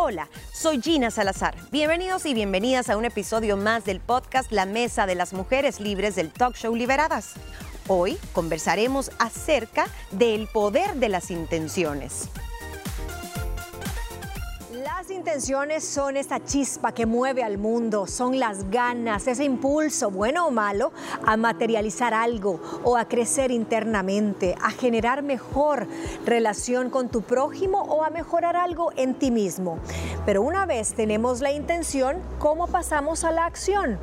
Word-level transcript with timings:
Hola, 0.00 0.28
soy 0.52 0.80
Gina 0.80 1.10
Salazar. 1.10 1.56
Bienvenidos 1.72 2.24
y 2.24 2.32
bienvenidas 2.32 2.88
a 2.88 2.96
un 2.96 3.04
episodio 3.04 3.56
más 3.56 3.84
del 3.84 3.98
podcast 3.98 4.52
La 4.52 4.64
Mesa 4.64 5.06
de 5.06 5.16
las 5.16 5.32
Mujeres 5.32 5.80
Libres 5.80 6.14
del 6.14 6.30
Talk 6.30 6.54
Show 6.54 6.76
Liberadas. 6.76 7.32
Hoy 7.88 8.16
conversaremos 8.32 9.10
acerca 9.18 9.86
del 10.12 10.46
poder 10.46 10.94
de 10.94 11.08
las 11.08 11.32
intenciones. 11.32 12.28
Intenciones 15.18 15.82
son 15.82 16.16
esa 16.16 16.44
chispa 16.44 16.92
que 16.92 17.04
mueve 17.04 17.42
al 17.42 17.58
mundo, 17.58 18.06
son 18.06 18.38
las 18.38 18.70
ganas, 18.70 19.26
ese 19.26 19.42
impulso, 19.42 20.12
bueno 20.12 20.46
o 20.46 20.52
malo, 20.52 20.92
a 21.26 21.36
materializar 21.36 22.14
algo 22.14 22.60
o 22.84 22.96
a 22.96 23.06
crecer 23.06 23.50
internamente, 23.50 24.54
a 24.62 24.70
generar 24.70 25.24
mejor 25.24 25.88
relación 26.24 26.88
con 26.88 27.08
tu 27.08 27.22
prójimo 27.22 27.82
o 27.82 28.04
a 28.04 28.10
mejorar 28.10 28.54
algo 28.54 28.92
en 28.94 29.16
ti 29.16 29.32
mismo. 29.32 29.80
Pero 30.24 30.40
una 30.40 30.66
vez 30.66 30.94
tenemos 30.94 31.40
la 31.40 31.50
intención, 31.50 32.18
¿cómo 32.38 32.68
pasamos 32.68 33.24
a 33.24 33.32
la 33.32 33.44
acción? 33.44 33.98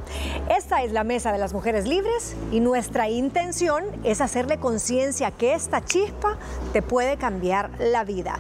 Esta 0.50 0.84
es 0.84 0.92
la 0.92 1.06
mesa 1.06 1.32
de 1.32 1.38
las 1.38 1.54
mujeres 1.54 1.88
libres 1.88 2.36
y 2.52 2.60
nuestra 2.60 3.08
intención 3.08 3.86
es 4.04 4.20
hacerle 4.20 4.58
conciencia 4.58 5.32
que 5.32 5.54
esta 5.54 5.84
chispa 5.84 6.38
te 6.74 6.82
puede 6.82 7.16
cambiar 7.16 7.70
la 7.80 8.04
vida. 8.04 8.38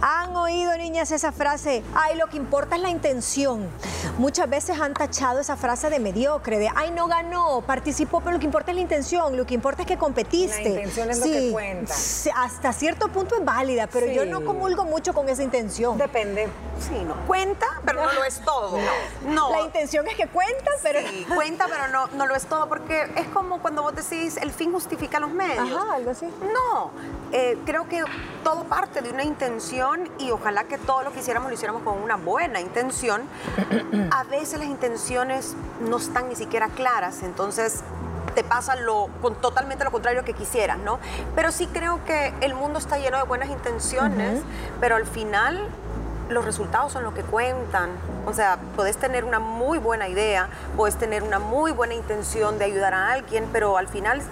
¿Han 0.00 0.36
oído, 0.36 0.76
niñas, 0.76 1.10
esa 1.10 1.32
frase? 1.32 1.82
Ay, 1.94 2.16
lo 2.16 2.28
que 2.28 2.36
importa 2.36 2.76
es 2.76 2.82
la 2.82 2.90
intención. 2.90 3.68
Muchas 4.18 4.50
veces 4.50 4.80
han 4.80 4.94
tachado 4.94 5.38
esa 5.38 5.56
frase 5.56 5.90
de 5.90 6.00
mediocre, 6.00 6.58
de 6.58 6.68
ay, 6.74 6.90
no 6.90 7.06
ganó, 7.06 7.62
participó, 7.64 8.20
pero 8.20 8.32
lo 8.32 8.40
que 8.40 8.46
importa 8.46 8.72
es 8.72 8.74
la 8.74 8.80
intención, 8.80 9.36
lo 9.36 9.46
que 9.46 9.54
importa 9.54 9.82
es 9.82 9.88
que 9.88 9.96
competiste. 9.96 10.64
La 10.64 10.68
intención 10.70 11.10
es 11.10 11.18
lo 11.20 11.24
que 11.24 11.52
cuenta. 11.52 11.94
Hasta 12.34 12.72
cierto 12.72 13.06
punto 13.08 13.36
es 13.36 13.44
válida, 13.44 13.86
pero 13.86 14.06
yo 14.06 14.24
no 14.24 14.44
comulgo 14.44 14.84
mucho 14.84 15.14
con 15.14 15.28
esa 15.28 15.44
intención. 15.44 15.96
Depende. 15.96 16.48
Sí, 16.80 17.04
no. 17.06 17.14
Cuenta, 17.28 17.66
pero 17.84 18.04
no 18.04 18.12
lo 18.12 18.24
es 18.24 18.40
todo. 18.40 18.78
No. 19.28 19.50
La 19.50 19.60
intención 19.60 20.06
es 20.08 20.16
que 20.16 20.26
cuenta, 20.26 20.70
pero. 20.82 21.00
Sí, 21.00 21.26
cuenta, 21.34 21.66
pero 21.68 21.88
no, 21.88 22.06
no 22.08 22.26
lo 22.26 22.34
es 22.34 22.46
todo, 22.46 22.68
porque 22.68 23.08
es 23.16 23.26
como 23.28 23.60
cuando 23.60 23.82
vos 23.82 23.94
decís 23.94 24.36
el 24.36 24.50
fin 24.50 24.72
justifica 24.72 25.20
los 25.20 25.30
medios. 25.30 25.70
Ajá, 25.70 25.94
algo 25.94 26.10
así. 26.10 26.26
No. 26.26 26.90
Eh, 27.32 27.58
creo 27.66 27.88
que 27.88 28.02
todo 28.42 28.64
parte 28.64 29.02
de 29.02 29.10
una 29.10 29.22
intención 29.22 30.08
y 30.18 30.30
ojalá 30.30 30.64
que 30.64 30.78
todo 30.78 31.02
lo 31.02 31.12
que 31.12 31.20
hiciéramos 31.20 31.50
lo 31.50 31.54
hiciéramos 31.54 31.82
con 31.82 32.00
una 32.02 32.16
buena 32.16 32.60
intención. 32.60 33.22
A 34.10 34.24
veces 34.24 34.58
las 34.58 34.68
intenciones 34.68 35.54
no 35.80 35.96
están 35.96 36.28
ni 36.28 36.36
siquiera 36.36 36.68
claras, 36.68 37.22
entonces 37.22 37.82
te 38.34 38.44
pasa 38.44 38.76
lo, 38.76 39.08
con 39.20 39.34
totalmente 39.36 39.84
lo 39.84 39.90
contrario 39.90 40.24
que 40.24 40.32
quisieras, 40.32 40.78
¿no? 40.78 40.98
Pero 41.34 41.50
sí 41.50 41.66
creo 41.66 42.04
que 42.04 42.32
el 42.40 42.54
mundo 42.54 42.78
está 42.78 42.98
lleno 42.98 43.16
de 43.16 43.24
buenas 43.24 43.48
intenciones, 43.48 44.42
pero 44.80 44.96
al 44.96 45.06
final 45.06 45.68
los 46.28 46.44
resultados 46.44 46.92
son 46.92 47.04
lo 47.04 47.14
que 47.14 47.22
cuentan. 47.22 47.90
O 48.26 48.32
sea, 48.32 48.58
puedes 48.76 48.96
tener 48.96 49.24
una 49.24 49.40
muy 49.40 49.78
buena 49.78 50.08
idea, 50.08 50.48
puedes 50.76 50.96
tener 50.96 51.22
una 51.22 51.38
muy 51.38 51.72
buena 51.72 51.94
intención 51.94 52.58
de 52.58 52.66
ayudar 52.66 52.94
a 52.94 53.12
alguien, 53.12 53.48
pero 53.52 53.76
al 53.76 53.88
final 53.88 54.22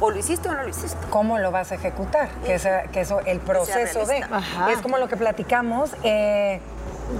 o 0.00 0.10
lo 0.10 0.18
hiciste 0.18 0.48
o 0.48 0.52
no 0.52 0.62
lo 0.64 0.68
hiciste. 0.68 0.98
¿Cómo 1.10 1.38
lo 1.38 1.52
vas 1.52 1.70
a 1.70 1.76
ejecutar? 1.76 2.28
Que, 2.44 2.58
que 2.90 3.00
eso, 3.00 3.20
el 3.20 3.38
proceso 3.38 4.04
de... 4.04 4.24
Es 4.70 4.82
como 4.82 4.98
lo 4.98 5.06
que 5.06 5.16
platicamos. 5.16 5.94
Eh, 6.02 6.60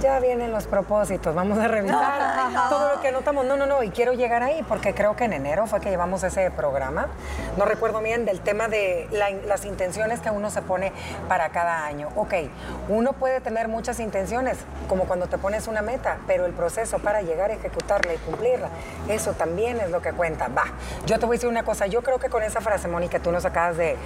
ya 0.01 0.19
vienen 0.19 0.51
los 0.51 0.65
propósitos, 0.67 1.35
vamos 1.35 1.59
a 1.59 1.67
revisar 1.67 2.49
todo 2.69 2.95
lo 2.95 3.01
que 3.01 3.09
anotamos. 3.09 3.45
No, 3.45 3.55
no, 3.55 3.65
no, 3.65 3.83
y 3.83 3.89
quiero 3.89 4.13
llegar 4.13 4.43
ahí 4.43 4.63
porque 4.67 4.93
creo 4.93 5.15
que 5.15 5.25
en 5.25 5.33
enero 5.33 5.67
fue 5.67 5.79
que 5.79 5.89
llevamos 5.89 6.23
ese 6.23 6.49
programa. 6.51 7.07
No 7.57 7.65
recuerdo 7.65 8.01
bien 8.01 8.25
del 8.25 8.41
tema 8.41 8.67
de 8.67 9.07
las 9.45 9.65
intenciones 9.65 10.19
que 10.19 10.29
uno 10.29 10.49
se 10.49 10.61
pone 10.61 10.91
para 11.27 11.49
cada 11.49 11.85
año. 11.85 12.09
Ok, 12.15 12.33
uno 12.89 13.13
puede 13.13 13.41
tener 13.41 13.67
muchas 13.67 13.99
intenciones, 13.99 14.57
como 14.87 15.05
cuando 15.05 15.27
te 15.27 15.37
pones 15.37 15.67
una 15.67 15.81
meta, 15.81 16.17
pero 16.27 16.45
el 16.45 16.53
proceso 16.53 16.99
para 16.99 17.21
llegar 17.21 17.51
a 17.51 17.53
ejecutarla 17.53 18.13
y 18.13 18.17
cumplirla, 18.17 18.69
eso 19.09 19.33
también 19.33 19.79
es 19.79 19.89
lo 19.89 20.01
que 20.01 20.11
cuenta. 20.11 20.47
Va, 20.47 20.65
yo 21.05 21.19
te 21.19 21.25
voy 21.25 21.35
a 21.35 21.37
decir 21.37 21.49
una 21.49 21.63
cosa, 21.63 21.87
yo 21.87 22.01
creo 22.01 22.19
que 22.19 22.29
con 22.29 22.43
esa 22.43 22.61
frase, 22.61 22.87
Mónica, 22.87 23.19
tú 23.19 23.31
nos 23.31 23.45
acabas 23.45 23.77
de, 23.77 23.97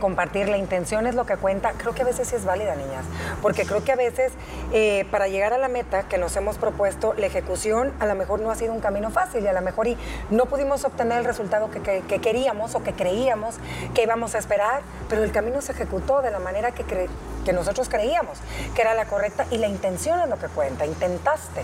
compartir, 0.00 0.48
la 0.48 0.56
intención 0.56 1.06
es 1.06 1.14
lo 1.14 1.24
que 1.24 1.36
cuenta, 1.36 1.72
creo 1.76 1.94
que 1.94 2.02
a 2.02 2.04
veces 2.04 2.28
sí 2.28 2.34
es 2.34 2.44
válida, 2.44 2.74
niñas, 2.74 3.04
porque 3.40 3.64
creo 3.64 3.84
que 3.84 3.92
a 3.92 3.96
veces 3.96 4.32
eh, 4.72 5.06
para 5.10 5.28
llegar 5.28 5.33
a 5.42 5.58
la 5.58 5.68
meta 5.68 6.04
que 6.04 6.18
nos 6.18 6.36
hemos 6.36 6.58
propuesto, 6.58 7.14
la 7.14 7.26
ejecución 7.26 7.92
a 7.98 8.06
lo 8.06 8.14
mejor 8.14 8.40
no 8.40 8.50
ha 8.50 8.54
sido 8.54 8.72
un 8.72 8.80
camino 8.80 9.10
fácil 9.10 9.44
y 9.44 9.46
a 9.48 9.52
lo 9.52 9.62
mejor 9.62 9.88
y 9.88 9.96
no 10.30 10.46
pudimos 10.46 10.84
obtener 10.84 11.18
el 11.18 11.24
resultado 11.24 11.70
que, 11.70 12.02
queríamos 12.20 12.74
o 12.74 12.82
que 12.82 12.92
creíamos 12.92 13.56
que 13.94 14.02
íbamos 14.02 14.34
a 14.34 14.38
esperar, 14.38 14.82
pero 15.08 15.24
el 15.24 15.32
camino 15.32 15.60
se 15.60 15.72
ejecutó 15.72 16.22
de 16.22 16.30
la 16.30 16.38
manera 16.38 16.72
que, 16.72 16.84
que 16.84 17.52
nosotros 17.52 17.88
creíamos 17.88 18.38
que 18.74 18.82
era 18.82 18.94
la 18.94 19.06
correcta 19.06 19.46
y 19.50 19.58
la 19.58 19.68
intención 19.68 20.20
es 20.20 20.28
lo 20.28 20.38
que 20.38 20.48
cuenta. 20.48 20.86
Intentaste 20.86 21.62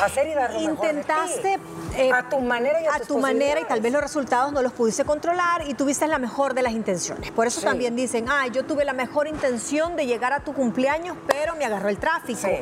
hacer 0.00 0.26
y 0.28 0.34
dar 0.34 0.52
lo 0.52 0.60
Intentaste 0.60 1.58
eh, 1.96 2.12
a 2.12 2.28
tu 2.28 2.40
manera 2.40 2.80
y 2.82 2.86
a, 2.86 2.94
a 2.94 3.00
tu 3.00 3.18
manera 3.18 3.60
y 3.60 3.64
tal 3.64 3.80
vez 3.80 3.92
los 3.92 4.02
resultados 4.02 4.52
no 4.52 4.62
los 4.62 4.72
pudiste 4.72 5.04
controlar 5.04 5.66
y 5.66 5.74
tuviste 5.74 6.06
la 6.06 6.18
mejor 6.18 6.54
de 6.54 6.62
las 6.62 6.72
intenciones. 6.72 7.30
Por 7.30 7.46
eso 7.46 7.60
también 7.60 7.96
dicen, 7.96 8.26
ah, 8.28 8.46
yo 8.48 8.64
tuve 8.64 8.84
la 8.84 8.92
mejor 8.92 9.26
intención 9.26 9.96
de 9.96 10.06
llegar 10.06 10.32
a 10.32 10.40
tu 10.40 10.52
cumpleaños, 10.52 11.16
pero 11.26 11.54
me 11.54 11.64
agarró 11.64 11.88
el 11.88 11.98
tráfico. 11.98 12.40
Sí, 12.40 12.58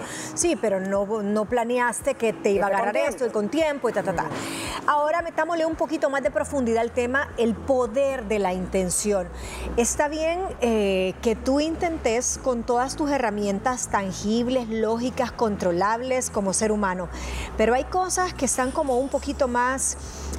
pero 0.60 0.80
no, 0.80 1.22
no 1.22 1.44
planeaste 1.44 2.14
que 2.14 2.32
te 2.32 2.50
iba 2.50 2.66
a 2.66 2.68
agarrar 2.68 2.96
esto 2.96 3.26
y 3.26 3.30
con 3.30 3.48
tiempo 3.48 3.88
y 3.88 3.92
ta, 3.92 4.02
ta, 4.02 4.14
ta. 4.14 4.26
Ahora 4.86 5.22
metámosle 5.22 5.66
un 5.66 5.74
poquito 5.74 6.10
más 6.10 6.22
de 6.22 6.30
profundidad 6.30 6.82
al 6.82 6.92
tema, 6.92 7.28
el 7.36 7.54
poder 7.54 8.24
de 8.24 8.38
la 8.38 8.52
intención. 8.54 9.28
Está 9.76 10.08
bien 10.08 10.40
eh, 10.60 11.14
que 11.22 11.36
tú 11.36 11.60
intentes 11.60 12.38
con 12.42 12.62
todas 12.62 12.96
tus 12.96 13.10
herramientas 13.10 13.88
tangibles, 13.88 14.68
lógicas, 14.68 15.32
controlables 15.32 16.30
como 16.30 16.52
ser 16.52 16.72
humano, 16.72 17.08
pero 17.56 17.74
hay 17.74 17.84
cosas 17.84 18.34
que 18.34 18.44
están 18.44 18.70
como 18.70 18.98
un 18.98 19.08
poquito 19.08 19.48
más 19.48 19.96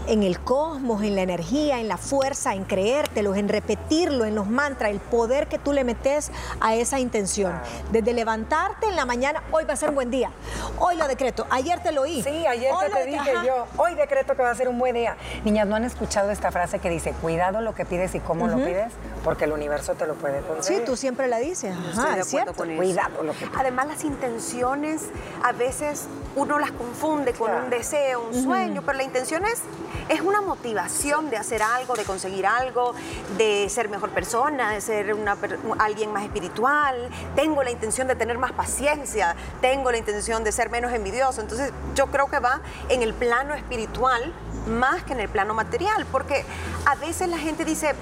en 0.08 0.24
el 0.24 0.40
cosmos, 0.40 1.04
en 1.04 1.16
la 1.16 1.22
energía, 1.22 1.80
en 1.80 1.88
la 1.88 1.98
fuerza, 1.98 2.56
en 2.56 2.64
creértelo, 2.64 3.36
en 3.36 3.48
repetirlo, 3.48 4.26
en 4.26 4.34
los 4.36 4.48
mantras, 4.48 4.90
el 4.90 5.00
poder 5.00 5.48
que 5.48 5.60
tú 5.60 5.72
le 5.72 5.84
metes 5.84 6.32
a 6.60 6.76
esa 6.76 7.00
intención. 7.00 7.60
Desde 7.92 8.14
levantarte 8.14 8.88
en 8.88 8.96
la 8.96 9.06
mañana, 9.06 9.44
hoy 9.52 9.66
va 9.66 9.74
a 9.74 9.78
ser 9.78 9.90
un 9.90 9.96
buen 9.96 10.10
día, 10.10 10.32
hoy 10.80 10.96
lo 10.96 11.08
decreto, 11.08 11.46
ayer 11.50 11.82
te 11.82 11.92
lo 11.92 12.02
oí. 12.02 12.24
Sí, 12.24 12.48
ayer 12.48 12.74
te, 12.92 13.06
dije 13.06 13.32
yo, 13.46 13.68
hoy 13.78 13.94
decreto 13.96 14.29
que 14.36 14.42
va 14.42 14.52
a 14.52 14.56
ser 14.56 14.70
un 14.70 14.80
buen 14.80 14.96
día. 14.96 15.16
Niñas, 15.44 15.68
¿no 15.68 15.76
han 15.76 15.86
escuchado 15.86 16.32
esta 16.32 16.52
frase 16.52 16.80
que 16.80 16.90
dice, 16.90 17.14
cuidado 17.22 17.62
lo 17.62 17.74
que 17.74 17.86
pides 17.86 18.16
y 18.16 18.20
cómo 18.20 18.48
lo 18.48 18.58
pides? 18.58 18.94
Porque 19.24 19.46
el 19.46 19.52
universo 19.52 19.96
te 19.96 20.08
lo 20.08 20.16
puede 20.16 20.42
conceder. 20.42 20.80
Sí, 20.80 20.86
tú 20.86 20.96
siempre 20.96 21.28
la 21.28 21.38
dices. 21.38 21.76
Ajá, 21.94 22.18
es 22.18 22.28
cierto. 22.28 22.54
Con 22.54 22.76
Cuidado 22.76 23.24
lo 23.24 23.34
que 23.34 23.48
Además, 23.58 23.88
las 23.88 24.04
intenciones 24.04 25.10
a 25.44 25.52
veces 25.52 26.08
uno 26.36 26.60
las 26.60 26.72
confunde 26.72 27.34
con 27.34 27.54
un 27.54 27.70
deseo, 27.70 28.22
un 28.22 28.44
sueño, 28.44 28.82
pero 28.86 28.98
la 28.98 29.04
intención 29.04 29.46
es 29.46 29.62
es 30.10 30.22
una 30.22 30.42
motivación 30.42 31.30
de 31.30 31.38
hacer 31.38 31.62
algo, 31.62 31.94
de 31.94 32.04
conseguir 32.04 32.46
algo, 32.48 32.94
de 33.38 33.70
ser 33.70 33.90
mejor 33.90 34.10
persona, 34.10 34.72
de 34.72 34.82
ser 34.82 35.14
una, 35.14 35.38
alguien 35.78 36.12
más 36.12 36.24
espiritual. 36.24 37.10
Tengo 37.36 37.64
la 37.64 37.70
intención 37.70 38.08
de 38.08 38.16
tener 38.16 38.40
más 38.40 38.52
paciencia, 38.52 39.36
tengo 39.62 39.92
la 39.92 40.00
intención 40.00 40.44
de 40.44 40.52
ser 40.52 40.72
menos 40.72 40.94
envidioso. 40.94 41.42
Entonces 41.42 41.72
yo 41.96 42.08
creo 42.08 42.28
que 42.28 42.40
va 42.40 42.62
en 42.90 43.04
el 43.04 43.14
plano 43.14 43.54
espiritual 43.54 44.19
más 44.68 45.04
que 45.04 45.14
en 45.14 45.20
el 45.20 45.30
plano 45.30 45.54
material, 45.54 46.06
porque 46.12 46.46
a 46.86 46.96
veces 46.96 47.28
la 47.30 47.38
gente 47.38 47.66
dice, 47.66 47.96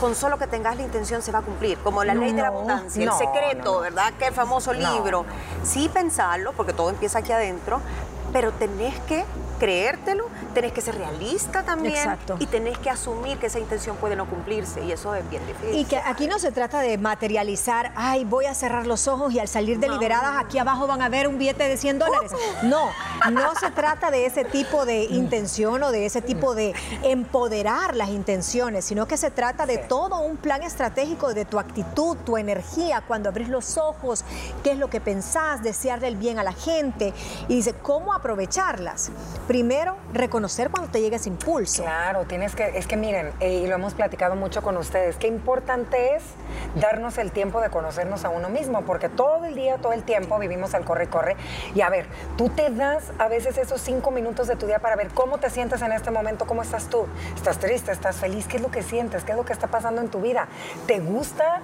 con 0.00 0.14
solo 0.14 0.38
que 0.38 0.46
tengas 0.46 0.76
la 0.76 0.82
intención 0.82 1.22
se 1.22 1.32
va 1.32 1.40
a 1.40 1.42
cumplir, 1.42 1.78
como 1.78 2.04
la 2.04 2.14
ley 2.14 2.32
de 2.32 2.42
la 2.42 2.48
abundancia, 2.48 3.04
el 3.04 3.12
secreto, 3.12 3.80
¿verdad? 3.80 4.12
Que 4.18 4.26
el 4.26 4.34
famoso 4.34 4.72
libro. 4.72 5.24
Sí 5.62 5.90
pensarlo, 5.92 6.52
porque 6.52 6.72
todo 6.72 6.90
empieza 6.90 7.20
aquí 7.20 7.32
adentro, 7.32 7.80
pero 8.32 8.52
tenés 8.52 8.98
que 9.00 9.24
creértelo, 9.58 10.26
tenés 10.52 10.72
que 10.72 10.80
ser 10.80 10.96
realista 10.96 11.62
también 11.62 11.94
Exacto. 11.94 12.36
y 12.38 12.46
tenés 12.46 12.76
que 12.78 12.90
asumir 12.90 13.38
que 13.38 13.46
esa 13.46 13.58
intención 13.58 13.96
puede 13.96 14.16
no 14.16 14.26
cumplirse 14.26 14.84
y 14.84 14.92
eso 14.92 15.14
es 15.14 15.28
bien 15.30 15.46
difícil. 15.46 15.74
Y 15.74 15.84
que 15.84 15.96
aquí 15.96 16.26
no 16.26 16.38
se 16.38 16.52
trata 16.52 16.80
de 16.80 16.98
materializar, 16.98 17.92
ay, 17.94 18.24
voy 18.24 18.46
a 18.46 18.54
cerrar 18.54 18.86
los 18.86 19.08
ojos 19.08 19.32
y 19.32 19.38
al 19.38 19.48
salir 19.48 19.78
deliberadas 19.78 20.36
aquí 20.44 20.58
abajo 20.58 20.86
van 20.86 21.02
a 21.02 21.08
ver 21.08 21.28
un 21.28 21.38
billete 21.38 21.68
de 21.68 21.76
100 21.76 21.98
dólares. 21.98 22.32
No, 22.62 22.90
no 23.30 23.54
se 23.54 23.70
trata 23.70 24.10
de 24.10 24.26
ese 24.26 24.44
tipo 24.44 24.84
de 24.84 25.04
intención 25.04 25.82
o 25.82 25.90
de 25.90 26.06
ese 26.06 26.22
tipo 26.22 26.54
de 26.54 26.74
empoderar 27.02 27.96
las 27.96 28.10
intenciones, 28.10 28.84
sino 28.84 29.06
que 29.06 29.16
se 29.16 29.30
trata 29.30 29.66
de 29.66 29.78
todo 29.78 30.20
un 30.20 30.36
plan 30.36 30.62
estratégico 30.62 31.34
de 31.34 31.44
tu 31.44 31.58
actitud, 31.58 32.16
tu 32.24 32.36
energía, 32.36 33.02
cuando 33.06 33.28
abrís 33.28 33.48
los 33.48 33.78
ojos, 33.78 34.24
qué 34.62 34.72
es 34.72 34.78
lo 34.78 34.88
que 34.88 35.00
pensás, 35.00 35.62
desearle 35.62 36.08
el 36.08 36.16
bien 36.16 36.38
a 36.38 36.42
la 36.42 36.52
gente 36.52 37.12
y 37.48 37.56
dice, 37.56 37.74
¿cómo 37.74 38.12
aprovecharlas? 38.12 39.10
Primero, 39.46 39.96
reconocer 40.12 40.70
cuando 40.70 40.90
te 40.90 41.00
llega 41.00 41.16
ese 41.16 41.28
impulso. 41.28 41.82
Claro, 41.82 42.24
tienes 42.24 42.54
que, 42.54 42.76
es 42.76 42.86
que 42.86 42.96
miren, 42.96 43.32
eh, 43.40 43.62
y 43.64 43.66
lo 43.66 43.74
hemos 43.74 43.94
platicado 43.94 44.36
mucho 44.36 44.62
con 44.62 44.76
ustedes, 44.76 45.16
qué 45.16 45.28
importante 45.28 46.16
es 46.16 46.22
darnos 46.80 47.18
el 47.18 47.32
tiempo 47.32 47.60
de 47.60 47.70
conocernos 47.70 48.24
a 48.24 48.28
uno 48.28 48.48
mismo, 48.48 48.82
porque 48.82 49.08
todo 49.08 49.44
el 49.44 49.54
día, 49.54 49.78
todo 49.78 49.92
el 49.92 50.02
tiempo 50.02 50.38
vivimos 50.38 50.74
al 50.74 50.84
corre, 50.84 51.08
corre. 51.08 51.36
Y 51.74 51.80
a 51.80 51.88
ver, 51.88 52.06
tú 52.36 52.48
te 52.48 52.70
das 52.70 53.03
a 53.18 53.28
veces 53.28 53.58
esos 53.58 53.80
cinco 53.80 54.10
minutos 54.10 54.46
de 54.46 54.56
tu 54.56 54.66
día 54.66 54.78
para 54.78 54.96
ver 54.96 55.08
cómo 55.08 55.38
te 55.38 55.50
sientes 55.50 55.82
en 55.82 55.92
este 55.92 56.10
momento, 56.10 56.46
cómo 56.46 56.62
estás 56.62 56.88
tú. 56.88 57.06
¿Estás 57.34 57.58
triste? 57.58 57.92
¿Estás 57.92 58.16
feliz? 58.16 58.46
¿Qué 58.46 58.56
es 58.56 58.62
lo 58.62 58.70
que 58.70 58.82
sientes? 58.82 59.24
¿Qué 59.24 59.32
es 59.32 59.36
lo 59.36 59.44
que 59.44 59.52
está 59.52 59.68
pasando 59.68 60.00
en 60.00 60.08
tu 60.08 60.20
vida? 60.20 60.48
¿Te 60.86 61.00
gusta 61.00 61.60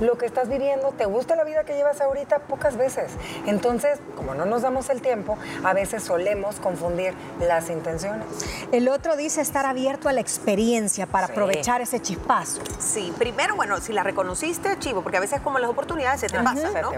lo 0.00 0.18
que 0.18 0.26
estás 0.26 0.48
viviendo, 0.48 0.92
te 0.92 1.06
gusta 1.06 1.36
la 1.36 1.44
vida 1.44 1.64
que 1.64 1.74
llevas 1.74 2.00
ahorita, 2.00 2.40
pocas 2.40 2.76
veces. 2.76 3.12
Entonces, 3.46 3.98
como 4.16 4.34
no 4.34 4.44
nos 4.44 4.62
damos 4.62 4.90
el 4.90 5.00
tiempo, 5.00 5.38
a 5.64 5.72
veces 5.72 6.02
solemos 6.02 6.56
confundir 6.56 7.14
las 7.40 7.70
intenciones. 7.70 8.26
El 8.72 8.88
otro 8.88 9.16
dice 9.16 9.40
estar 9.40 9.66
abierto 9.66 10.08
a 10.08 10.12
la 10.12 10.20
experiencia 10.20 11.06
para 11.06 11.26
aprovechar 11.26 11.80
ese 11.80 12.00
chispazo. 12.00 12.60
Sí, 12.78 13.12
primero, 13.18 13.56
bueno, 13.56 13.78
si 13.80 13.92
la 13.92 14.02
reconociste, 14.02 14.78
chivo, 14.78 15.02
porque 15.02 15.18
a 15.18 15.20
veces 15.20 15.40
como 15.40 15.58
las 15.58 15.70
oportunidades 15.70 16.20
se 16.20 16.28
te 16.28 16.40
pasan, 16.40 16.72
¿no? 16.80 16.92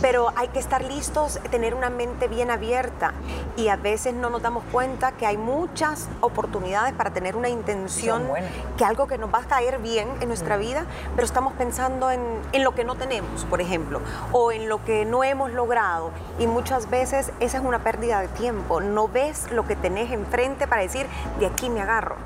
Pero 0.00 0.32
hay 0.36 0.48
que 0.48 0.58
estar 0.58 0.84
listos, 0.84 1.40
tener 1.50 1.74
una 1.74 1.90
mente 1.90 2.28
bien 2.28 2.50
abierta 2.50 3.12
y 3.56 3.68
a 3.68 3.76
veces 3.76 4.14
no 4.14 4.30
nos 4.30 4.42
damos 4.42 4.64
cuenta 4.72 5.12
que 5.12 5.26
hay 5.26 5.36
muchas 5.36 6.08
oportunidades 6.20 6.94
para 6.94 7.10
tener 7.10 7.36
una 7.36 7.48
intención, 7.48 8.28
que 8.76 8.84
algo 8.84 9.06
que 9.06 9.18
nos 9.18 9.32
va 9.32 9.38
a 9.38 9.44
caer 9.44 9.78
bien 9.78 10.08
en 10.20 10.28
nuestra 10.28 10.56
vida, 10.56 10.86
pero 11.14 11.26
estamos 11.26 11.52
pensando 11.54 12.09
en, 12.10 12.20
en 12.52 12.64
lo 12.64 12.74
que 12.74 12.84
no 12.84 12.94
tenemos, 12.94 13.44
por 13.44 13.60
ejemplo, 13.60 14.00
o 14.32 14.52
en 14.52 14.68
lo 14.68 14.84
que 14.84 15.04
no 15.04 15.24
hemos 15.24 15.52
logrado 15.52 16.10
y 16.38 16.46
muchas 16.46 16.90
veces 16.90 17.32
esa 17.40 17.58
es 17.58 17.64
una 17.64 17.80
pérdida 17.80 18.20
de 18.20 18.28
tiempo. 18.28 18.80
No 18.80 19.08
ves 19.08 19.50
lo 19.52 19.66
que 19.66 19.76
tenés 19.76 20.10
enfrente 20.12 20.66
para 20.66 20.82
decir, 20.82 21.06
de 21.38 21.46
aquí 21.46 21.70
me 21.70 21.80
agarro. 21.80 22.16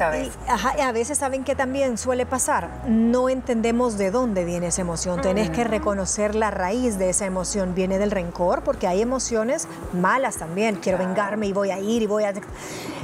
A 0.00 0.92
veces 0.92 1.18
saben 1.18 1.44
que 1.44 1.54
también 1.54 1.98
suele 1.98 2.26
pasar, 2.26 2.82
no 2.86 3.28
entendemos 3.28 3.98
de 3.98 4.10
dónde 4.10 4.44
viene 4.44 4.68
esa 4.68 4.82
emoción. 4.82 5.20
Tenés 5.20 5.50
que 5.50 5.64
reconocer 5.64 6.34
la 6.34 6.50
raíz 6.50 6.98
de 6.98 7.10
esa 7.10 7.26
emoción. 7.26 7.74
Viene 7.74 7.98
del 7.98 8.10
rencor, 8.10 8.62
porque 8.62 8.86
hay 8.86 9.02
emociones 9.02 9.68
malas 9.92 10.36
también. 10.36 10.76
Quiero 10.76 10.98
vengarme 10.98 11.46
y 11.46 11.52
voy 11.52 11.70
a 11.70 11.78
ir 11.78 12.02
y 12.02 12.06
voy 12.06 12.24
a 12.24 12.32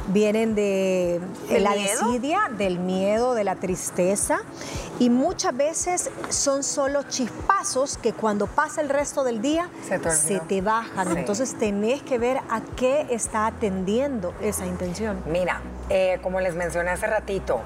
vienen 0.09 0.55
de, 0.55 1.21
la 1.49 1.75
desidia, 1.75 2.50
del 2.56 2.79
miedo, 2.79 3.35
de 3.35 3.44
la 3.44 3.56
tristeza 3.56 4.41
y 4.99 5.11
muchas 5.11 5.56
veces 5.56 6.11
son 6.29 6.62
solo 6.62 7.03
chispazos 7.05 7.99
que 7.99 8.12
cuando 8.12 8.47
pasa 8.47 8.81
el 8.81 8.89
resto 8.89 9.25
del 9.25 9.41
día 9.41 9.69
se 9.89 10.41
te, 10.41 10.61
bajan. 10.61 11.17
Entonces 11.17 11.56
tenés 11.59 12.03
que 12.03 12.19
ver 12.19 12.39
a 12.50 12.61
qué 12.77 13.06
está 13.11 13.47
atendiendo 13.47 14.35
esa 14.41 14.67
intención. 14.67 15.23
Mira, 15.27 15.61
eh, 15.89 16.19
como 16.23 16.41
les 16.41 16.55
mencioné 16.55 16.81
hace 16.88 17.06
ratito, 17.06 17.61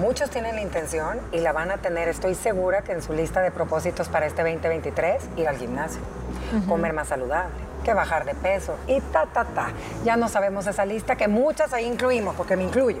Muchos 0.00 0.28
tienen 0.28 0.56
la 0.56 0.60
intención 0.60 1.18
y 1.32 1.38
la 1.38 1.52
van 1.52 1.70
a 1.70 1.78
tener, 1.78 2.08
estoy 2.08 2.34
segura 2.34 2.82
que 2.82 2.92
en 2.92 3.00
su 3.00 3.14
lista 3.14 3.40
de 3.40 3.50
propósitos 3.50 4.08
para 4.08 4.26
este 4.26 4.42
2023, 4.42 5.22
ir 5.38 5.48
al 5.48 5.56
gimnasio, 5.56 6.02
comer 6.68 6.92
más 6.92 7.08
saludable, 7.08 7.54
que 7.82 7.94
bajar 7.94 8.26
de 8.26 8.34
peso 8.34 8.76
y 8.86 9.00
ta, 9.00 9.24
ta, 9.24 9.44
ta. 9.44 9.68
Ya 10.04 10.18
no 10.18 10.28
sabemos 10.28 10.66
esa 10.66 10.84
lista 10.84 11.16
que 11.16 11.28
muchas 11.28 11.72
ahí 11.72 11.86
incluimos, 11.86 12.36
porque 12.36 12.56
me 12.56 12.64
incluyo. 12.64 13.00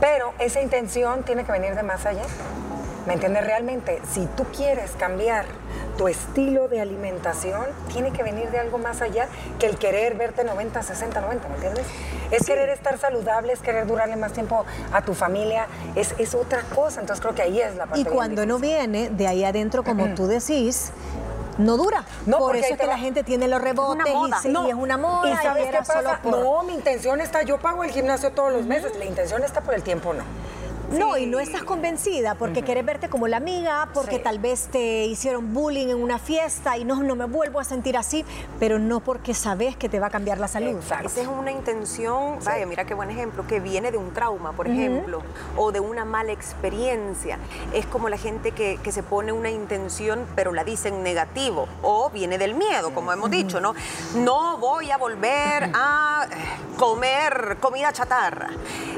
Pero 0.00 0.32
esa 0.38 0.60
intención 0.60 1.24
tiene 1.24 1.42
que 1.42 1.50
venir 1.50 1.74
de 1.74 1.82
más 1.82 2.06
allá. 2.06 2.22
¿Me 3.08 3.14
entiendes? 3.14 3.44
Realmente, 3.44 4.00
si 4.12 4.26
tú 4.36 4.44
quieres 4.56 4.92
cambiar 4.92 5.46
tu 5.96 6.08
estilo 6.08 6.68
de 6.68 6.80
alimentación, 6.80 7.64
tiene 7.92 8.12
que 8.12 8.22
venir 8.22 8.50
de 8.50 8.58
algo 8.58 8.78
más 8.78 9.02
allá 9.02 9.28
que 9.58 9.66
el 9.66 9.78
querer 9.78 10.14
verte 10.16 10.44
90, 10.44 10.82
60, 10.82 11.20
90, 11.20 11.48
¿me 11.48 11.54
entiendes? 11.54 11.86
Es 12.30 12.46
querer 12.46 12.68
estar 12.68 12.98
saludable, 12.98 13.52
es 13.52 13.60
querer 13.60 13.86
durarle 13.86 14.16
más 14.16 14.32
tiempo 14.32 14.64
a 14.92 15.02
tu 15.02 15.14
familia, 15.14 15.66
es, 15.94 16.14
es 16.18 16.34
otra 16.34 16.62
cosa. 16.74 17.00
Entonces 17.00 17.22
creo 17.22 17.34
que 17.34 17.42
ahí 17.42 17.60
es 17.60 17.76
la 17.76 17.86
parte. 17.86 18.00
Y 18.00 18.04
cuando 18.04 18.46
no 18.46 18.58
viene 18.58 19.10
de 19.10 19.26
ahí 19.26 19.44
adentro, 19.44 19.84
como 19.84 20.14
tú 20.14 20.26
decís, 20.26 20.92
no 21.58 21.76
dura. 21.76 22.04
No, 22.26 22.38
Por 22.38 22.56
eso 22.56 22.74
es 22.74 22.80
que 22.80 22.86
la 22.86 22.98
gente 22.98 23.22
tiene 23.22 23.48
los 23.48 23.60
rebotes 23.60 24.06
y, 24.44 24.48
y, 24.48 24.70
es 24.70 24.74
una 24.74 24.96
moda. 24.96 25.32
¿Y 25.32 25.36
sabes 25.36 25.66
qué 25.66 25.78
pasa? 25.78 26.20
No, 26.24 26.62
mi 26.64 26.74
intención 26.74 27.20
está, 27.20 27.42
yo 27.42 27.58
pago 27.58 27.84
el 27.84 27.90
gimnasio 27.90 28.32
todos 28.32 28.52
los 28.52 28.64
meses, 28.66 28.96
la 28.96 29.04
intención 29.04 29.42
está 29.42 29.60
por 29.60 29.74
el 29.74 29.82
tiempo, 29.82 30.12
no. 30.12 30.24
No, 30.90 31.16
y 31.16 31.26
no 31.26 31.40
estás 31.40 31.64
convencida 31.64 32.34
porque 32.34 32.62
quieres 32.62 32.84
verte 32.84 33.08
como 33.08 33.26
la 33.26 33.38
amiga, 33.38 33.88
porque 33.92 34.18
tal 34.18 34.38
vez 34.38 34.68
te 34.70 35.06
hicieron 35.06 35.52
bullying 35.52 35.88
en 35.88 36.02
una 36.02 36.18
fiesta 36.18 36.76
y 36.76 36.84
no, 36.84 37.02
no 37.02 37.16
me 37.16 37.24
vuelvo 37.24 37.58
a 37.58 37.64
sentir 37.64 37.96
así, 37.96 38.24
pero 38.60 38.78
no 38.78 39.00
porque 39.00 39.34
sabes 39.34 39.76
que 39.76 39.88
te 39.88 39.98
va 39.98 40.08
a 40.08 40.10
cambiar 40.10 40.38
la 40.38 40.48
salud. 40.48 40.78
Esa 40.78 41.20
es 41.20 41.26
una 41.26 41.50
intención, 41.50 42.38
vaya, 42.44 42.66
mira 42.66 42.84
qué 42.84 42.94
buen 42.94 43.10
ejemplo, 43.10 43.46
que 43.46 43.60
viene 43.60 43.90
de 43.90 43.98
un 43.98 44.12
trauma, 44.12 44.52
por 44.52 44.68
ejemplo, 44.68 45.22
o 45.56 45.72
de 45.72 45.80
una 45.80 46.04
mala 46.04 46.32
experiencia. 46.32 47.38
Es 47.72 47.86
como 47.86 48.08
la 48.08 48.18
gente 48.18 48.52
que, 48.52 48.78
se 48.94 49.02
pone 49.02 49.32
una 49.32 49.50
intención, 49.50 50.24
pero 50.36 50.52
la 50.52 50.62
dice 50.62 50.88
en 50.88 51.02
negativo, 51.02 51.66
o 51.82 52.10
viene 52.10 52.38
del 52.38 52.54
miedo, 52.54 52.94
como 52.94 53.12
hemos 53.12 53.28
dicho, 53.28 53.60
¿no? 53.60 53.74
No 54.14 54.58
voy 54.58 54.92
a 54.92 54.98
volver 54.98 55.70
a 55.74 56.28
comer 56.78 57.56
comida 57.60 57.92
chatarra. 57.92 58.50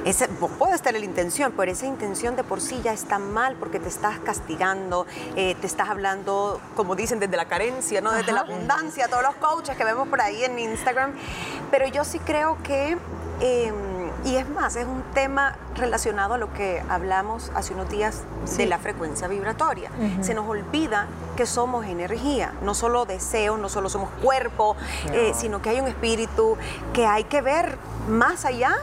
Ese, 0.04 0.28
puede 0.28 0.74
estar 0.74 0.92
la 0.92 0.98
intención, 0.98 1.54
pero 1.56 1.72
esa 1.86 1.92
intención 1.92 2.34
de 2.34 2.42
por 2.42 2.60
sí 2.60 2.80
ya 2.82 2.92
está 2.92 3.18
mal 3.18 3.54
porque 3.54 3.78
te 3.78 3.88
estás 3.88 4.18
castigando, 4.18 5.06
eh, 5.36 5.54
te 5.60 5.66
estás 5.66 5.88
hablando, 5.88 6.60
como 6.74 6.96
dicen, 6.96 7.20
desde 7.20 7.36
la 7.36 7.46
carencia, 7.46 8.00
¿no? 8.00 8.10
desde 8.10 8.32
la 8.32 8.40
abundancia, 8.40 9.06
todos 9.08 9.22
los 9.22 9.36
coaches 9.36 9.76
que 9.76 9.84
vemos 9.84 10.08
por 10.08 10.20
ahí 10.20 10.42
en 10.42 10.58
Instagram. 10.58 11.12
Pero 11.70 11.86
yo 11.86 12.04
sí 12.04 12.18
creo 12.18 12.58
que... 12.62 12.98
Em, 13.40 13.96
y 14.24 14.36
es 14.36 14.48
más, 14.48 14.74
es 14.76 14.86
un 14.86 15.02
tema 15.14 15.56
relacionado 15.76 16.34
a 16.34 16.38
lo 16.38 16.52
que 16.52 16.82
hablamos 16.88 17.52
hace 17.54 17.74
unos 17.74 17.88
días 17.88 18.22
de 18.56 18.66
la 18.66 18.78
frecuencia 18.78 19.28
vibratoria. 19.28 19.90
Se 20.20 20.34
nos 20.34 20.48
olvida 20.48 21.06
que 21.36 21.46
somos 21.46 21.86
energía, 21.86 22.52
no 22.62 22.74
solo 22.74 23.04
deseo, 23.04 23.56
no 23.56 23.68
solo 23.68 23.88
somos 23.88 24.08
cuerpo, 24.22 24.74
eh, 25.12 25.32
sino 25.36 25.62
que 25.62 25.68
hay 25.68 25.80
un 25.80 25.86
espíritu, 25.86 26.56
que 26.92 27.06
hay 27.06 27.24
que 27.24 27.40
ver 27.40 27.78
más 28.08 28.44
allá 28.44 28.76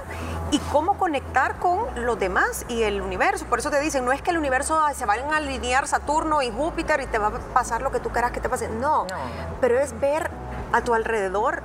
y 0.53 0.59
cómo 0.71 0.99
conectar 0.99 1.55
con 1.57 2.05
los 2.05 2.19
demás 2.19 2.63
y 2.69 2.83
el 2.83 3.01
universo. 3.01 3.45
Por 3.47 3.57
eso 3.57 3.71
te 3.71 3.79
dicen, 3.79 4.05
no 4.05 4.11
es 4.11 4.21
que 4.21 4.29
el 4.29 4.37
universo 4.37 4.79
se 4.93 5.03
vayan 5.03 5.33
a 5.33 5.37
alinear 5.37 5.87
Saturno 5.87 6.43
y 6.43 6.51
Júpiter 6.51 7.01
y 7.01 7.07
te 7.07 7.17
va 7.17 7.27
a 7.27 7.31
pasar 7.31 7.81
lo 7.81 7.91
que 7.91 7.99
tú 7.99 8.11
quieras 8.11 8.31
que 8.31 8.39
te 8.39 8.49
pase. 8.49 8.69
no. 8.69 9.07
pero 9.59 9.79
es 9.79 9.99
ver 9.99 10.29
a 10.71 10.81
tu 10.81 10.93
alrededor 10.93 11.63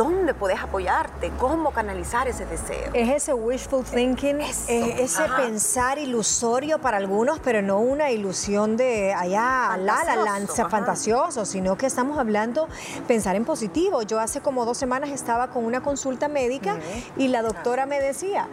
dónde 0.00 0.32
puedes 0.32 0.58
apoyarte, 0.58 1.30
cómo 1.38 1.72
canalizar 1.72 2.26
ese 2.26 2.46
deseo. 2.46 2.90
Es 2.94 3.10
ese 3.10 3.34
wishful 3.34 3.84
thinking, 3.84 4.40
ese 4.40 5.24
pensar 5.36 5.98
ilusorio 5.98 6.78
para 6.78 6.96
algunos, 6.96 7.38
pero 7.40 7.60
no 7.60 7.80
una 7.80 8.10
ilusión 8.10 8.78
de 8.78 9.12
allá, 9.12 9.76
la, 9.76 10.02
la, 10.04 10.16
lanza 10.16 10.70
fantasioso, 10.70 11.44
sino 11.44 11.76
que 11.76 11.84
estamos 11.84 12.18
hablando 12.18 12.66
pensar 13.06 13.36
en 13.36 13.44
positivo. 13.44 14.00
Yo 14.00 14.18
hace 14.20 14.40
como 14.40 14.64
dos 14.64 14.78
semanas 14.78 15.10
estaba 15.10 15.50
con 15.50 15.66
una 15.66 15.82
consulta 15.82 16.28
médica 16.28 16.78
y 17.18 17.28
la 17.28 17.42
doctora 17.42 17.84
me 17.84 18.00
decía, 18.00 18.48